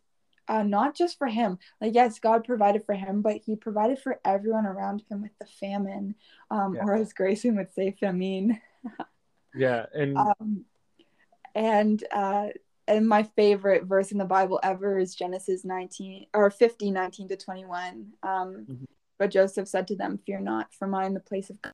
uh, 0.47 0.63
not 0.63 0.95
just 0.95 1.17
for 1.17 1.27
him. 1.27 1.59
Like, 1.79 1.93
yes, 1.93 2.19
God 2.19 2.43
provided 2.43 2.85
for 2.85 2.95
him, 2.95 3.21
but 3.21 3.37
he 3.37 3.55
provided 3.55 3.99
for 3.99 4.19
everyone 4.25 4.65
around 4.65 5.03
him 5.09 5.21
with 5.21 5.37
the 5.39 5.45
famine, 5.45 6.15
um, 6.49 6.75
yeah. 6.75 6.83
or 6.83 6.95
as 6.95 7.13
Grayson 7.13 7.55
would 7.57 7.71
say, 7.73 7.95
famine. 7.99 8.59
yeah. 9.55 9.85
And, 9.93 10.17
um, 10.17 10.65
and, 11.53 12.03
uh, 12.11 12.47
and 12.87 13.07
my 13.07 13.23
favorite 13.23 13.83
verse 13.83 14.11
in 14.11 14.17
the 14.17 14.25
Bible 14.25 14.59
ever 14.63 14.97
is 14.97 15.13
Genesis 15.13 15.63
19 15.63 16.25
or 16.33 16.49
50, 16.49 16.89
19 16.89 17.27
to 17.27 17.37
21. 17.37 18.07
Um, 18.23 18.29
mm-hmm. 18.31 18.85
But 19.19 19.29
Joseph 19.29 19.67
said 19.67 19.85
to 19.87 19.95
them, 19.95 20.19
Fear 20.25 20.39
not, 20.39 20.73
for 20.73 20.87
mine 20.87 21.13
the 21.13 21.19
place 21.19 21.51
of 21.51 21.61
God 21.61 21.73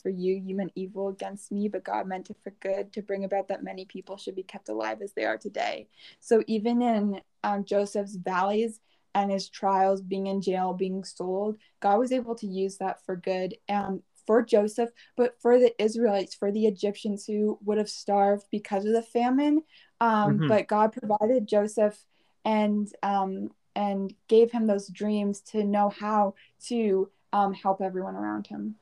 for 0.00 0.08
you, 0.08 0.34
you 0.34 0.54
meant 0.54 0.72
evil 0.74 1.08
against 1.08 1.52
me, 1.52 1.68
but 1.68 1.84
God 1.84 2.06
meant 2.06 2.30
it 2.30 2.36
for 2.42 2.54
good 2.60 2.92
to 2.92 3.02
bring 3.02 3.24
about 3.24 3.48
that 3.48 3.64
many 3.64 3.84
people 3.84 4.16
should 4.16 4.34
be 4.34 4.42
kept 4.42 4.68
alive 4.68 5.02
as 5.02 5.12
they 5.12 5.24
are 5.24 5.38
today. 5.38 5.88
So 6.20 6.42
even 6.46 6.80
in 6.82 7.20
um, 7.44 7.64
Joseph's 7.64 8.16
valleys 8.16 8.80
and 9.14 9.30
his 9.30 9.48
trials, 9.48 10.00
being 10.00 10.28
in 10.28 10.40
jail, 10.40 10.72
being 10.72 11.04
sold, 11.04 11.58
God 11.80 11.98
was 11.98 12.12
able 12.12 12.34
to 12.36 12.46
use 12.46 12.78
that 12.78 13.04
for 13.04 13.16
good. 13.16 13.56
And 13.68 14.02
for 14.26 14.42
Joseph, 14.42 14.90
but 15.16 15.34
for 15.40 15.58
the 15.58 15.74
Israelites, 15.82 16.34
for 16.34 16.52
the 16.52 16.66
Egyptians 16.66 17.26
who 17.26 17.58
would 17.64 17.78
have 17.78 17.88
starved 17.88 18.46
because 18.52 18.84
of 18.84 18.92
the 18.92 19.02
famine. 19.02 19.62
Um, 20.00 20.38
mm-hmm. 20.38 20.48
But 20.48 20.68
God 20.68 20.92
provided 20.92 21.48
Joseph 21.48 21.98
and 22.44 22.88
um, 23.02 23.50
and 23.74 24.14
gave 24.28 24.52
him 24.52 24.66
those 24.66 24.88
dreams 24.88 25.40
to 25.40 25.64
know 25.64 25.88
how 25.88 26.34
to 26.66 27.10
um, 27.32 27.52
help 27.54 27.80
everyone 27.80 28.14
around 28.14 28.46
him. 28.46 28.76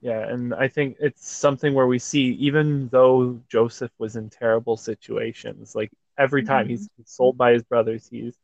Yeah, 0.00 0.20
and 0.20 0.54
I 0.54 0.68
think 0.68 0.96
it's 0.98 1.28
something 1.28 1.74
where 1.74 1.86
we 1.86 1.98
see, 1.98 2.32
even 2.34 2.88
though 2.88 3.40
Joseph 3.50 3.90
was 3.98 4.16
in 4.16 4.30
terrible 4.30 4.76
situations, 4.76 5.74
like 5.74 5.90
every 6.18 6.42
time 6.42 6.66
mm-hmm. 6.66 6.70
he's 6.70 6.88
sold 7.04 7.36
by 7.36 7.52
his 7.52 7.62
brothers, 7.64 8.08
he's 8.10 8.34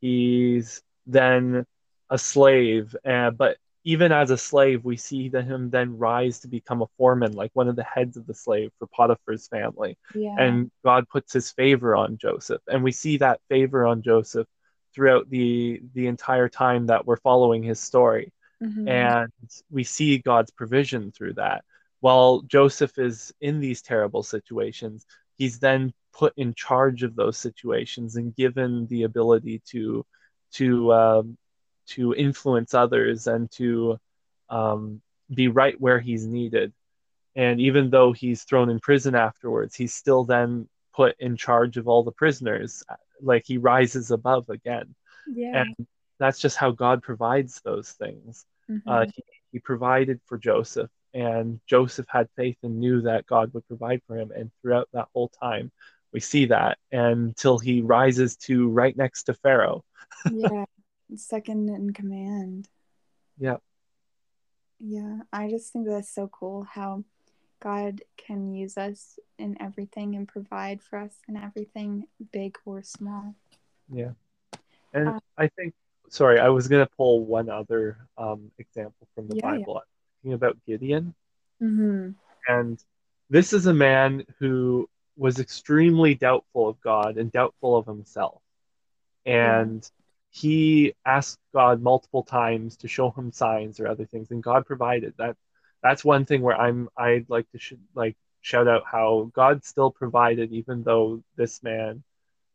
he's 0.00 0.82
then 1.06 1.66
a 2.10 2.18
slave. 2.18 2.94
Uh, 3.04 3.30
but 3.30 3.56
even 3.82 4.12
as 4.12 4.30
a 4.30 4.38
slave, 4.38 4.84
we 4.84 4.96
see 4.96 5.28
that 5.30 5.44
him 5.44 5.70
then 5.70 5.96
rise 5.96 6.40
to 6.40 6.48
become 6.48 6.82
a 6.82 6.86
foreman, 6.98 7.32
like 7.32 7.50
one 7.54 7.68
of 7.68 7.76
the 7.76 7.84
heads 7.84 8.16
of 8.16 8.26
the 8.26 8.34
slave 8.34 8.70
for 8.78 8.86
Potiphar's 8.86 9.48
family. 9.48 9.96
Yeah. 10.14 10.36
And 10.38 10.70
God 10.84 11.08
puts 11.08 11.32
his 11.32 11.50
favor 11.50 11.96
on 11.96 12.18
Joseph, 12.18 12.62
and 12.68 12.84
we 12.84 12.92
see 12.92 13.16
that 13.18 13.40
favor 13.48 13.86
on 13.86 14.02
Joseph 14.02 14.46
throughout 14.94 15.30
the 15.30 15.80
the 15.94 16.08
entire 16.08 16.48
time 16.48 16.86
that 16.86 17.06
we're 17.06 17.16
following 17.16 17.62
his 17.62 17.80
story. 17.80 18.32
Mm-hmm. 18.62 18.88
And 18.88 19.32
we 19.70 19.84
see 19.84 20.18
God's 20.18 20.50
provision 20.50 21.12
through 21.12 21.34
that. 21.34 21.64
While 22.00 22.42
Joseph 22.42 22.98
is 22.98 23.32
in 23.40 23.60
these 23.60 23.82
terrible 23.82 24.22
situations, 24.22 25.04
he's 25.36 25.58
then 25.58 25.92
put 26.12 26.32
in 26.36 26.54
charge 26.54 27.02
of 27.02 27.14
those 27.14 27.36
situations 27.36 28.16
and 28.16 28.34
given 28.34 28.86
the 28.86 29.04
ability 29.04 29.62
to 29.66 30.04
to 30.52 30.92
um, 30.92 31.38
to 31.88 32.14
influence 32.14 32.74
others 32.74 33.26
and 33.26 33.50
to 33.52 33.98
um, 34.48 35.00
be 35.32 35.48
right 35.48 35.80
where 35.80 36.00
he's 36.00 36.26
needed. 36.26 36.72
And 37.36 37.60
even 37.60 37.90
though 37.90 38.12
he's 38.12 38.42
thrown 38.42 38.70
in 38.70 38.80
prison 38.80 39.14
afterwards, 39.14 39.76
he's 39.76 39.94
still 39.94 40.24
then 40.24 40.68
put 40.94 41.14
in 41.18 41.36
charge 41.36 41.76
of 41.76 41.86
all 41.86 42.02
the 42.02 42.12
prisoners. 42.12 42.82
Like 43.20 43.44
he 43.46 43.58
rises 43.58 44.10
above 44.10 44.48
again. 44.48 44.94
Yeah. 45.28 45.62
And 45.62 45.86
that's 46.18 46.40
just 46.40 46.56
how 46.56 46.72
God 46.72 47.02
provides 47.02 47.60
those 47.62 47.92
things. 47.92 48.44
Mm-hmm. 48.70 48.88
Uh, 48.88 49.06
he, 49.06 49.24
he 49.52 49.58
provided 49.58 50.20
for 50.26 50.38
Joseph, 50.38 50.90
and 51.12 51.60
Joseph 51.66 52.06
had 52.08 52.28
faith 52.36 52.56
and 52.62 52.78
knew 52.78 53.02
that 53.02 53.26
God 53.26 53.52
would 53.52 53.66
provide 53.66 54.00
for 54.06 54.16
him. 54.16 54.30
And 54.34 54.50
throughout 54.62 54.88
that 54.92 55.08
whole 55.12 55.28
time, 55.28 55.72
we 56.12 56.20
see 56.20 56.46
that 56.46 56.78
until 56.92 57.58
he 57.58 57.82
rises 57.82 58.36
to 58.36 58.68
right 58.68 58.96
next 58.96 59.24
to 59.24 59.34
Pharaoh. 59.34 59.84
yeah, 60.30 60.64
second 61.16 61.68
in 61.68 61.92
command. 61.92 62.68
Yeah. 63.38 63.56
Yeah, 64.78 65.18
I 65.32 65.50
just 65.50 65.72
think 65.72 65.86
that's 65.86 66.12
so 66.12 66.28
cool 66.28 66.64
how 66.64 67.04
God 67.60 68.00
can 68.16 68.54
use 68.54 68.78
us 68.78 69.18
in 69.38 69.60
everything 69.60 70.16
and 70.16 70.26
provide 70.26 70.80
for 70.80 70.98
us 70.98 71.12
in 71.28 71.36
everything, 71.36 72.06
big 72.32 72.56
or 72.64 72.82
small. 72.82 73.34
Yeah. 73.92 74.12
And 74.94 75.08
uh, 75.08 75.20
I 75.36 75.48
think 75.48 75.74
sorry, 76.10 76.38
I 76.38 76.50
was 76.50 76.68
going 76.68 76.84
to 76.84 76.92
pull 76.96 77.24
one 77.24 77.48
other 77.48 77.96
um, 78.18 78.50
example 78.58 79.08
from 79.14 79.28
the 79.28 79.36
yeah, 79.36 79.42
Bible. 79.42 79.74
Yeah. 79.76 79.80
Thinking 80.22 80.34
about 80.34 80.58
Gideon. 80.66 81.14
Mm-hmm. 81.62 82.10
And 82.46 82.84
this 83.30 83.52
is 83.52 83.66
a 83.66 83.74
man 83.74 84.24
who 84.38 84.88
was 85.16 85.38
extremely 85.38 86.14
doubtful 86.14 86.68
of 86.68 86.80
God 86.80 87.16
and 87.16 87.32
doubtful 87.32 87.76
of 87.76 87.86
himself. 87.86 88.42
And 89.24 89.82
yeah. 89.82 90.40
he 90.40 90.94
asked 91.06 91.38
God 91.54 91.80
multiple 91.80 92.22
times 92.22 92.76
to 92.78 92.88
show 92.88 93.10
him 93.10 93.32
signs 93.32 93.80
or 93.80 93.86
other 93.86 94.04
things, 94.04 94.30
and 94.30 94.42
God 94.42 94.66
provided. 94.66 95.14
That 95.18 95.36
that's 95.82 96.04
one 96.04 96.24
thing 96.24 96.42
where 96.42 96.58
I'm 96.58 96.88
I'd 96.96 97.26
like 97.28 97.50
to 97.52 97.58
sh- 97.58 97.74
like 97.94 98.16
shout 98.40 98.66
out 98.66 98.84
how 98.90 99.30
God 99.34 99.64
still 99.64 99.90
provided, 99.90 100.52
even 100.52 100.82
though 100.82 101.22
this 101.36 101.62
man 101.62 102.02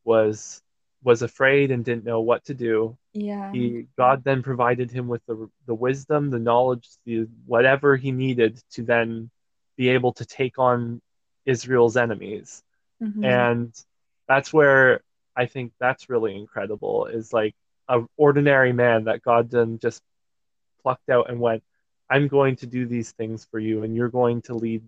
was 0.03 0.61
was 1.03 1.21
afraid 1.21 1.71
and 1.71 1.85
didn't 1.85 2.03
know 2.03 2.21
what 2.21 2.45
to 2.45 2.53
do. 2.53 2.97
Yeah. 3.15 3.51
He 3.53 3.87
God 3.97 4.23
then 4.25 4.43
provided 4.43 4.91
him 4.91 5.07
with 5.07 5.25
the 5.25 5.49
the 5.65 5.73
wisdom, 5.73 6.29
the 6.29 6.39
knowledge, 6.39 6.89
the 7.05 7.27
whatever 7.45 7.95
he 7.95 8.11
needed 8.11 8.61
to 8.71 8.83
then 8.83 9.31
be 9.77 9.89
able 9.89 10.11
to 10.13 10.25
take 10.25 10.59
on 10.59 11.01
Israel's 11.45 11.95
enemies. 11.95 12.61
Mm-hmm. 13.01 13.23
And 13.23 13.73
that's 14.27 14.51
where 14.51 15.01
I 15.35 15.45
think 15.45 15.71
that's 15.79 16.09
really 16.09 16.35
incredible 16.35 17.05
is 17.05 17.31
like 17.31 17.55
an 17.87 18.07
ordinary 18.17 18.73
man 18.73 19.05
that 19.05 19.21
God 19.21 19.49
then 19.49 19.79
just 19.79 20.01
plucked 20.81 21.09
out 21.09 21.29
and 21.29 21.39
went, 21.39 21.63
I'm 22.09 22.27
going 22.27 22.57
to 22.57 22.67
do 22.67 22.85
these 22.85 23.11
things 23.11 23.47
for 23.49 23.59
you 23.59 23.83
and 23.83 23.95
you're 23.95 24.09
going 24.09 24.41
to 24.43 24.55
lead 24.55 24.83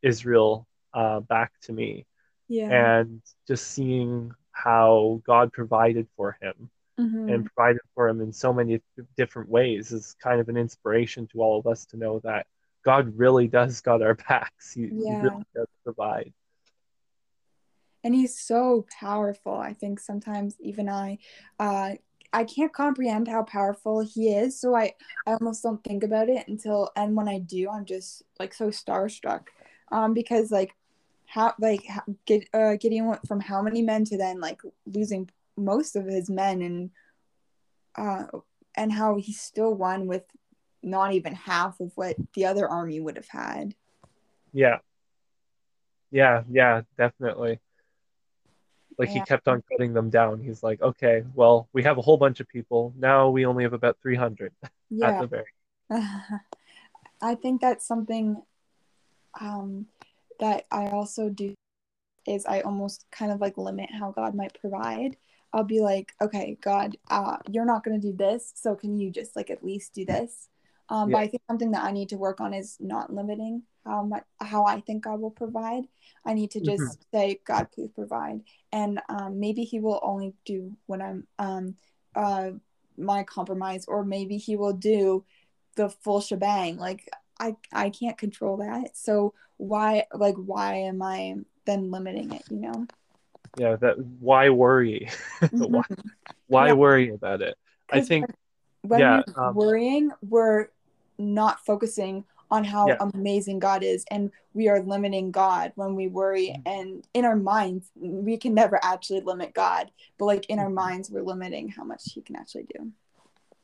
Israel 0.00 0.66
uh, 0.92 1.20
back 1.20 1.52
to 1.62 1.72
me. 1.72 2.06
Yeah. 2.46 2.98
And 2.98 3.20
just 3.48 3.68
seeing 3.68 4.32
how 4.52 5.22
God 5.26 5.52
provided 5.52 6.06
for 6.16 6.36
him 6.40 6.70
mm-hmm. 6.98 7.28
and 7.28 7.46
provided 7.46 7.80
for 7.94 8.08
him 8.08 8.20
in 8.20 8.32
so 8.32 8.52
many 8.52 8.80
different 9.16 9.48
ways 9.48 9.92
is 9.92 10.16
kind 10.22 10.40
of 10.40 10.48
an 10.48 10.56
inspiration 10.56 11.26
to 11.28 11.42
all 11.42 11.58
of 11.58 11.66
us 11.66 11.84
to 11.86 11.96
know 11.96 12.20
that 12.24 12.46
God 12.84 13.16
really 13.16 13.48
does 13.48 13.80
got 13.80 14.02
our 14.02 14.14
backs. 14.28 14.72
He, 14.72 14.82
yeah. 14.92 15.16
he 15.16 15.22
really 15.22 15.44
does 15.54 15.68
provide. 15.82 16.32
And 18.02 18.14
he's 18.14 18.38
so 18.38 18.86
powerful. 19.00 19.54
I 19.54 19.72
think 19.72 19.98
sometimes 19.98 20.56
even 20.60 20.88
I 20.90 21.18
uh 21.58 21.92
I 22.34 22.44
can't 22.44 22.72
comprehend 22.72 23.28
how 23.28 23.44
powerful 23.44 24.00
he 24.00 24.34
is. 24.34 24.60
So 24.60 24.74
I, 24.74 24.92
I 25.24 25.34
almost 25.34 25.62
don't 25.62 25.82
think 25.84 26.02
about 26.02 26.28
it 26.28 26.48
until 26.48 26.90
and 26.96 27.16
when 27.16 27.28
I 27.28 27.38
do, 27.38 27.70
I'm 27.70 27.84
just 27.84 28.24
like 28.38 28.52
so 28.52 28.68
starstruck. 28.68 29.44
Um, 29.90 30.12
because 30.14 30.50
like 30.50 30.74
how 31.26 31.54
like 31.58 31.82
get 32.26 32.46
uh 32.52 32.76
Gideon 32.76 33.06
went 33.06 33.26
from 33.26 33.40
how 33.40 33.62
many 33.62 33.80
men 33.80 34.04
to 34.06 34.18
then 34.18 34.40
like 34.40 34.60
losing 34.84 35.30
most 35.56 35.96
of 35.96 36.06
his 36.06 36.28
men 36.28 36.62
and 36.62 36.90
uh 37.96 38.26
and 38.76 38.92
how 38.92 39.16
he 39.16 39.32
still 39.32 39.74
won 39.74 40.06
with 40.06 40.24
not 40.82 41.12
even 41.12 41.34
half 41.34 41.80
of 41.80 41.92
what 41.94 42.16
the 42.34 42.46
other 42.46 42.68
army 42.68 43.00
would 43.00 43.16
have 43.16 43.28
had. 43.28 43.74
Yeah. 44.52 44.78
Yeah, 46.10 46.42
yeah, 46.50 46.82
definitely. 46.98 47.58
Like 48.98 49.08
yeah. 49.08 49.14
he 49.14 49.20
kept 49.22 49.48
on 49.48 49.62
cutting 49.70 49.94
them 49.94 50.10
down. 50.10 50.40
He's 50.40 50.62
like, 50.62 50.80
okay, 50.80 51.24
well, 51.34 51.68
we 51.72 51.82
have 51.82 51.98
a 51.98 52.02
whole 52.02 52.16
bunch 52.16 52.40
of 52.40 52.48
people. 52.48 52.94
Now 52.96 53.30
we 53.30 53.46
only 53.46 53.64
have 53.64 53.72
about 53.72 53.96
300 54.02 54.52
yeah. 54.90 55.10
at 55.10 55.20
the 55.20 55.26
very. 55.26 55.46
I 57.22 57.34
think 57.34 57.60
that's 57.60 57.86
something 57.86 58.42
um, 59.40 59.86
that 60.38 60.66
I 60.70 60.88
also 60.88 61.28
do 61.28 61.54
is 62.26 62.46
I 62.46 62.60
almost 62.60 63.06
kind 63.10 63.32
of 63.32 63.40
like 63.40 63.58
limit 63.58 63.90
how 63.92 64.12
God 64.12 64.34
might 64.34 64.58
provide. 64.60 65.16
I'll 65.54 65.64
be 65.64 65.80
like, 65.80 66.12
okay, 66.20 66.58
God, 66.60 66.96
uh, 67.08 67.38
you're 67.50 67.64
not 67.64 67.84
going 67.84 68.00
to 68.00 68.10
do 68.10 68.16
this, 68.16 68.52
so 68.54 68.74
can 68.74 68.98
you 68.98 69.10
just 69.10 69.36
like 69.36 69.50
at 69.50 69.64
least 69.64 69.94
do 69.94 70.04
this? 70.04 70.48
Um, 70.88 71.08
yeah. 71.08 71.16
But 71.16 71.22
I 71.22 71.26
think 71.28 71.42
something 71.48 71.70
that 71.70 71.84
I 71.84 71.92
need 71.92 72.10
to 72.10 72.16
work 72.16 72.40
on 72.40 72.52
is 72.52 72.76
not 72.80 73.12
limiting 73.12 73.62
how 73.86 74.02
much 74.02 74.24
how 74.40 74.64
I 74.64 74.80
think 74.80 75.04
God 75.04 75.20
will 75.20 75.30
provide. 75.30 75.84
I 76.26 76.34
need 76.34 76.50
to 76.52 76.60
just 76.60 76.82
mm-hmm. 76.82 77.16
say, 77.16 77.40
God, 77.46 77.68
please 77.72 77.90
provide, 77.94 78.42
and 78.72 79.00
um, 79.08 79.40
maybe 79.40 79.64
He 79.64 79.80
will 79.80 80.00
only 80.02 80.34
do 80.44 80.76
when 80.86 81.00
I'm 81.00 81.26
um, 81.38 81.76
uh, 82.14 82.50
my 82.96 83.22
compromise 83.24 83.84
or 83.86 84.04
maybe 84.04 84.36
he 84.36 84.56
will 84.56 84.72
do 84.72 85.24
the 85.76 85.88
full 85.88 86.20
shebang 86.20 86.76
like 86.76 87.08
i 87.40 87.54
i 87.72 87.90
can't 87.90 88.18
control 88.18 88.58
that 88.58 88.96
so 88.96 89.34
why 89.56 90.04
like 90.14 90.36
why 90.36 90.74
am 90.74 91.02
i 91.02 91.34
then 91.66 91.90
limiting 91.90 92.32
it 92.32 92.44
you 92.50 92.60
know 92.60 92.86
yeah 93.56 93.76
that 93.76 93.98
why 94.20 94.50
worry 94.50 95.08
why, 95.50 95.82
Mhm. 95.90 96.10
why 96.46 96.66
Yeah. 96.68 96.72
worry 96.74 97.10
about 97.10 97.42
it 97.42 97.56
i 97.90 98.00
think 98.00 98.26
when 98.82 99.00
yeah, 99.00 99.22
we're 99.36 99.42
um, 99.48 99.54
worrying 99.54 100.10
we're 100.28 100.68
not 101.18 101.64
focusing 101.64 102.24
on 102.50 102.64
how 102.64 102.88
Yeah. 102.88 102.96
amazing 103.14 103.58
god 103.58 103.82
is 103.82 104.04
and 104.10 104.30
we 104.52 104.68
are 104.68 104.80
limiting 104.80 105.30
god 105.30 105.72
when 105.76 105.94
we 105.94 106.08
worry 106.08 106.48
Mhm. 106.48 106.62
and 106.66 107.08
in 107.14 107.24
our 107.24 107.36
minds 107.36 107.90
we 107.96 108.36
can 108.36 108.54
never 108.54 108.78
actually 108.82 109.20
limit 109.20 109.54
god 109.54 109.90
but 110.18 110.26
like 110.26 110.46
in 110.46 110.58
our 110.58 110.68
Mhm. 110.68 110.74
minds 110.74 111.10
we're 111.10 111.22
limiting 111.22 111.68
how 111.68 111.84
much 111.84 112.02
he 112.12 112.20
can 112.22 112.36
actually 112.36 112.64
do 112.64 112.92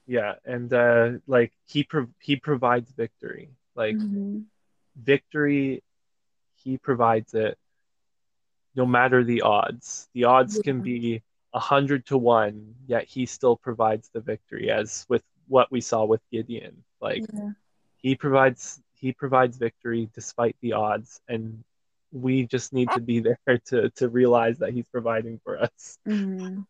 yeah 0.06 0.34
and 0.44 0.72
uh 0.72 1.12
like 1.26 1.52
he 1.66 1.84
pro- 1.84 2.14
he 2.20 2.36
provides 2.36 2.90
victory 2.92 3.50
like 3.74 3.96
Mhm. 3.96 4.44
victory 4.96 5.82
he 6.56 6.78
provides 6.78 7.34
it 7.34 7.58
no 8.74 8.86
matter 8.86 9.24
the 9.24 9.42
odds. 9.42 10.08
The 10.14 10.24
odds 10.24 10.60
can 10.62 10.80
be 10.80 11.22
a 11.52 11.58
hundred 11.58 12.06
to 12.06 12.16
one 12.16 12.74
yet 12.86 13.04
he 13.04 13.26
still 13.26 13.56
provides 13.56 14.08
the 14.12 14.20
victory 14.20 14.70
as 14.70 15.04
with 15.08 15.22
what 15.48 15.70
we 15.70 15.80
saw 15.80 16.04
with 16.04 16.20
gideon. 16.30 16.84
Like 17.00 17.24
yeah. 17.32 17.50
he 17.96 18.14
provides 18.14 18.80
he 18.94 19.12
provides 19.12 19.56
victory 19.56 20.08
despite 20.14 20.56
the 20.60 20.74
odds 20.74 21.20
and 21.28 21.64
we 22.12 22.46
just 22.46 22.72
need 22.72 22.90
to 22.92 23.00
be 23.00 23.20
there 23.20 23.38
to 23.66 23.90
to 23.90 24.08
realize 24.08 24.58
that 24.58 24.72
he's 24.72 24.88
providing 24.88 25.40
for 25.44 25.58
us. 25.60 25.98
Mhm. 26.06 26.66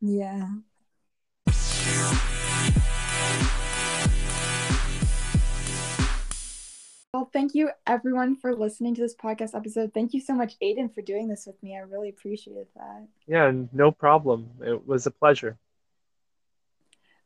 yeah 0.00 0.48
well 7.14 7.30
thank 7.32 7.54
you 7.54 7.70
everyone 7.86 8.34
for 8.34 8.56
listening 8.56 8.92
to 8.92 9.00
this 9.00 9.14
podcast 9.14 9.54
episode. 9.54 9.94
Thank 9.94 10.14
you 10.14 10.20
so 10.20 10.34
much 10.34 10.58
aiden 10.60 10.92
for 10.92 11.00
doing 11.00 11.28
this 11.28 11.46
with 11.46 11.62
me. 11.62 11.76
I 11.76 11.80
really 11.80 12.08
appreciated 12.08 12.66
that. 12.74 13.06
Yeah 13.28 13.52
no 13.72 13.92
problem. 13.92 14.50
It 14.60 14.84
was 14.84 15.06
a 15.06 15.12
pleasure. 15.12 15.56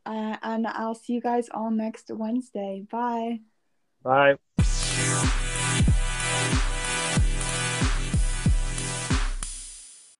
Uh, 0.05 0.37
and 0.43 0.65
i'll 0.67 0.95
see 0.95 1.13
you 1.13 1.21
guys 1.21 1.49
all 1.51 1.71
next 1.71 2.11
wednesday. 2.11 2.85
Bye. 2.89 3.39
Bye 4.03 4.37